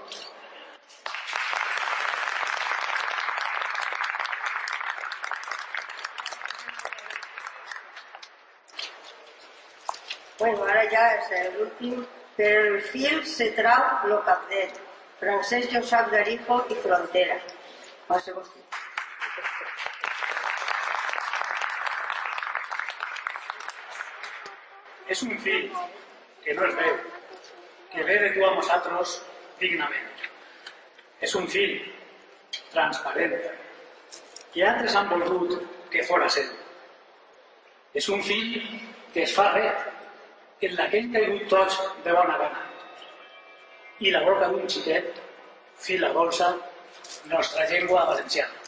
Bueno, 10.38 10.68
ara 10.68 10.84
ja 10.92 11.08
és 11.16 11.56
l'últim. 11.56 12.06
Per 12.36 12.52
el 12.52 12.80
fil 12.84 13.22
se 13.24 13.50
trau 13.56 14.08
lo 14.08 14.20
capdet. 14.24 14.80
Francesc 15.20 15.72
Josep 15.72 16.10
Garijo 16.12 16.58
i 16.68 16.76
Frontera. 16.82 17.38
Passa 18.08 18.34
vostè. 18.36 18.60
És 25.14 25.22
un 25.22 25.32
fill 25.40 25.70
que 26.44 26.54
no 26.58 26.66
és 26.68 26.76
veu, 26.82 26.96
que 27.94 28.04
ve 28.04 28.18
de 28.26 28.30
tu 28.34 28.44
a 28.44 28.52
nosaltres 28.58 29.16
dignament. 29.60 30.26
És 31.24 31.34
un 31.40 31.48
fill 31.48 31.78
transparent, 32.74 33.36
que 34.52 34.66
altres 34.66 34.96
han 34.98 35.08
volgut 35.08 35.56
que 35.90 36.04
fora 36.04 36.28
seu. 36.36 36.50
És 37.96 38.08
un 38.12 38.20
fill 38.26 38.58
que 39.14 39.24
es 39.24 39.32
fa 39.32 39.48
ret, 39.54 39.86
en 40.60 40.76
la 40.76 40.88
que 40.90 40.98
hem 40.98 41.12
caigut 41.12 41.48
tots 41.52 41.80
de 42.04 42.12
bona 42.18 42.36
gana. 42.42 42.62
I 44.00 44.12
la 44.12 44.22
boca 44.28 44.48
d'un 44.52 44.68
xiquet 44.74 45.18
fila 45.86 46.12
dolça 46.14 46.48
nostra 47.32 47.66
llengua 47.72 48.04
valenciana. 48.12 48.62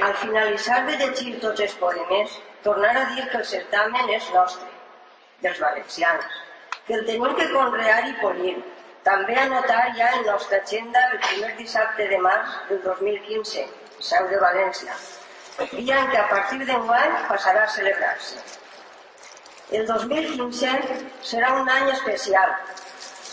Al 0.00 0.14
finalitzar 0.16 0.82
de 0.86 0.96
llegir 0.96 1.38
tots 1.40 1.60
els 1.60 1.74
poemes, 1.80 2.40
tornar 2.64 2.96
a 2.96 3.04
dir 3.14 3.28
que 3.28 3.36
el 3.42 3.44
certamen 3.44 4.08
és 4.16 4.32
nostre, 4.32 4.68
dels 5.44 5.60
valencians, 5.60 6.24
que 6.86 6.94
el 6.96 7.04
tenim 7.06 7.34
que 7.36 7.52
conrear 7.52 8.06
i 8.08 8.14
polir. 8.24 8.60
També 9.04 9.36
anotar 9.40 9.82
ja 9.96 10.10
en 10.18 10.26
nostra 10.26 10.58
agenda 10.60 11.02
el 11.12 11.20
primer 11.26 11.54
dissabte 11.56 12.08
de 12.10 12.18
març 12.26 12.56
del 12.68 12.82
2015, 12.84 13.62
seu 14.08 14.28
de 14.28 14.40
València, 14.42 14.96
dia 15.72 16.00
en 16.02 16.10
què 16.12 16.18
a 16.20 16.28
partir 16.28 16.60
d'enguany 16.68 17.14
passarà 17.28 17.64
a 17.64 17.72
celebrar-se. 17.76 18.42
El 19.78 19.86
2015 19.86 21.00
serà 21.32 21.54
un 21.62 21.72
any 21.78 21.90
especial, 21.94 22.54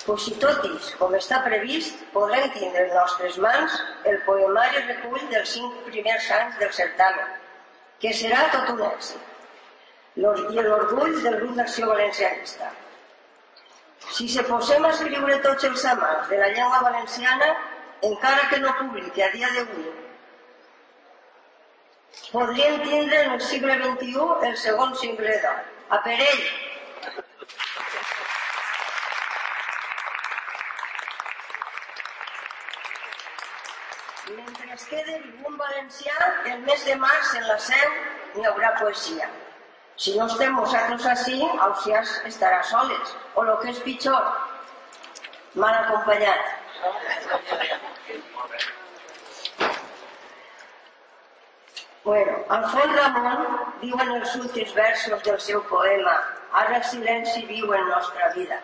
pues 0.05 0.24
si 0.24 0.36
tot 0.39 0.63
és 0.72 0.89
com 1.01 1.15
està 1.20 1.41
previst, 1.43 1.99
podrem 2.15 2.47
tindre 2.55 2.88
en 2.88 2.93
nostres 2.95 3.38
mans 3.43 3.78
el 4.07 4.20
poemari 4.28 4.84
recull 4.88 5.24
dels 5.34 5.55
cinc 5.57 5.80
primers 5.91 6.32
anys 6.39 6.59
del 6.63 6.72
certamen, 6.80 7.32
que 7.99 8.15
serà 8.24 8.47
tot 8.55 8.76
un 8.78 8.84
èxit. 8.88 9.34
I 10.18 10.24
l'orgull 10.24 11.18
del 11.24 11.41
grup 11.41 11.57
d'acció 11.59 11.91
valencianista. 11.91 12.72
Si 14.06 14.28
se 14.30 14.43
posem 14.48 14.86
a 14.86 14.91
escriure 14.93 15.39
tots 15.45 15.66
els 15.70 15.86
amants 15.91 16.30
de 16.30 16.38
la 16.41 16.50
llengua 16.54 16.84
valenciana, 16.86 17.50
encara 18.10 18.50
que 18.52 18.60
no 18.64 18.76
publiqui 18.80 19.24
a 19.26 19.32
dia 19.34 19.50
d'avui, 19.56 19.89
podrien 22.32 22.82
tindre 22.84 23.24
en 23.24 23.36
el 23.38 23.41
segle 23.50 23.76
XXI 23.84 24.48
el 24.50 24.58
segon 24.64 24.95
segle 25.02 25.36
d'or. 25.43 25.60
A 25.89 26.02
per 26.06 26.18
ell, 26.30 26.48
Mentre 34.38 34.74
es 34.74 34.84
quede 34.89 35.14
un 35.48 35.56
valencià, 35.58 36.16
el 36.52 36.60
mes 36.68 36.84
de 36.86 36.95
març 37.00 37.30
en 37.39 37.45
la 37.48 37.56
seu 37.68 37.93
n'hi 38.36 38.50
haurà 38.50 38.74
poesia. 38.82 39.30
Si 39.98 40.14
no 40.18 40.28
estem 40.30 40.54
nosaltres 40.56 41.06
així, 41.14 41.38
Ausiàs 41.68 42.14
estarà 42.30 42.62
soles. 42.72 43.16
O 43.36 43.43
el 43.43 43.54
que 43.62 43.74
és 43.74 43.84
pitjor, 43.86 44.32
mal 45.56 45.78
acompanyat. 45.82 46.56
Bueno, 52.08 52.36
Alfons 52.56 52.93
Ramon 52.95 53.48
diu 53.82 54.00
en 54.00 54.12
els 54.20 54.36
últims 54.39 54.74
versos 54.78 55.24
del 55.26 55.39
seu 55.43 55.64
poema 55.72 56.14
Ara 56.58 56.78
el 56.78 56.84
silenci 56.89 57.45
viu 57.45 57.74
en 57.74 57.89
nostra 57.89 58.30
vida. 58.36 58.58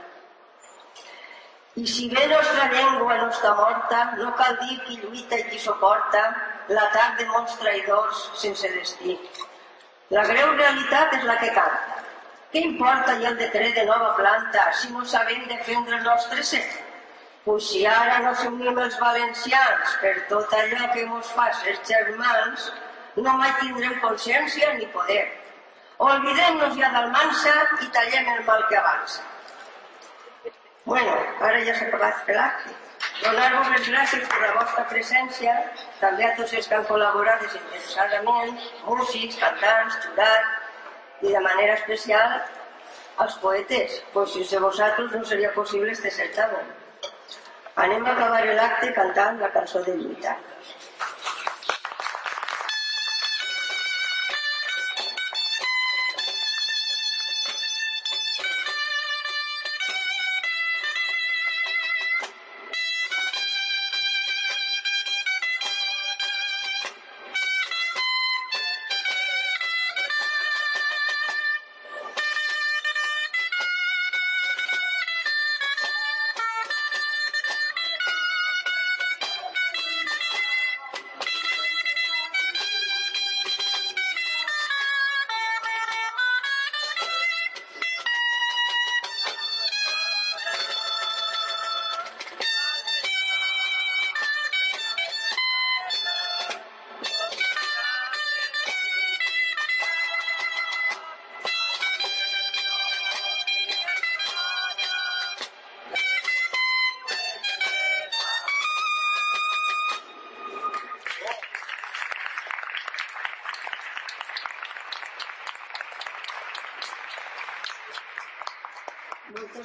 I 1.76 1.86
si 1.88 2.08
bé 2.10 2.28
nostra 2.32 2.68
llengua 2.72 3.18
no 3.20 3.28
està 3.34 3.54
morta, 3.58 4.04
no 4.20 4.32
cal 4.40 4.56
dir 4.62 4.78
qui 4.86 5.00
lluita 5.02 5.40
i 5.42 5.46
qui 5.50 5.60
suporta 5.60 6.22
l'atac 6.70 7.18
de 7.20 7.26
molts 7.32 7.58
traïdors 7.62 8.22
sense 8.44 8.70
destí. 8.78 9.18
La 10.14 10.24
greu 10.30 10.52
realitat 10.54 11.14
és 11.18 11.24
la 11.26 11.36
que 11.42 11.50
canta. 11.56 12.02
Què 12.54 12.62
importa 12.68 13.16
ja 13.22 13.30
el 13.32 13.38
decret 13.40 13.74
de 13.74 13.86
nova 13.88 14.12
planta 14.18 14.66
si 14.80 14.92
no 14.94 15.06
sabem 15.10 15.48
defendre 15.50 15.98
el 15.98 16.04
nostre 16.06 16.44
ser? 16.50 16.66
Pues 17.46 17.70
si 17.72 17.82
ara 17.90 18.20
no 18.26 18.34
s'unim 18.42 18.78
els 18.84 19.00
valencians 19.02 19.96
per 20.04 20.14
tot 20.30 20.54
allò 20.60 20.92
que 20.94 21.08
mos 21.10 21.32
fa 21.38 21.48
ser 21.62 21.74
germans, 21.90 22.68
no 23.16 23.34
mai 23.40 23.56
tindrem 23.62 23.98
consciència 24.04 24.70
ni 24.78 24.86
poder. 24.94 25.24
Olvidem-nos 26.12 26.78
ja 26.78 26.94
del 26.94 27.10
mansa 27.18 27.56
i 27.82 27.90
tallem 27.98 28.30
el 28.36 28.46
mal 28.52 28.64
que 28.70 28.78
avança. 28.84 29.26
Bueno, 30.86 31.18
ara 31.50 31.66
ja 31.66 31.74
acabat 31.88 32.30
el 32.36 32.40
acte. 32.46 32.78
Donar-vos 33.24 33.70
les 33.72 33.86
gràcies 33.88 34.24
per 34.32 34.40
la 34.42 34.52
vostra 34.58 34.84
presència, 34.90 35.54
també 36.02 36.26
a 36.28 36.34
tots 36.40 36.54
els 36.60 36.68
que 36.68 36.76
han 36.76 36.88
col·laborat 36.90 37.46
desinteressadament, 37.46 38.58
músics, 38.88 39.38
cantants, 39.44 40.00
jurat, 40.06 40.50
i 41.24 41.32
de 41.32 41.44
manera 41.48 41.78
especial 41.80 42.36
als 43.24 43.38
poetes, 43.44 44.00
pues 44.14 44.34
sense 44.36 44.60
vosaltres 44.60 45.12
no 45.16 45.24
seria 45.26 45.54
possible 45.56 45.92
este 45.92 46.12
certamen. 46.12 46.72
Anem 47.86 48.06
a 48.06 48.12
acabar 48.18 48.44
l'acte 48.60 48.92
cantant 48.98 49.40
la 49.40 49.52
cançó 49.56 49.84
de 49.88 49.96
lluita. 50.02 50.36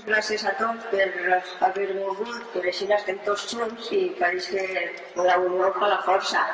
Gràcies 0.09 0.45
a 0.49 0.55
tots 0.61 0.87
per 0.93 1.07
haver 1.67 1.87
vingut, 1.93 2.47
per 2.55 2.63
així 2.65 2.89
estem 2.99 3.21
tots 3.27 3.47
junts 3.53 3.91
i 3.99 4.01
pareix 4.21 4.49
que 4.55 4.65
la 5.29 5.37
unió 5.45 5.73
fa 5.81 5.91
la 5.93 6.01
força. 6.09 6.47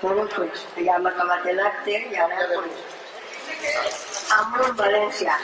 Bueno, 0.00 0.26
pues, 0.36 0.64
ja 0.78 0.96
hem 0.96 1.10
acabat 1.12 1.52
l'acte 1.60 2.00
i 2.00 2.22
ara 2.28 2.48
pues, 2.54 2.88
amunt 4.40 4.74
València. 4.82 5.38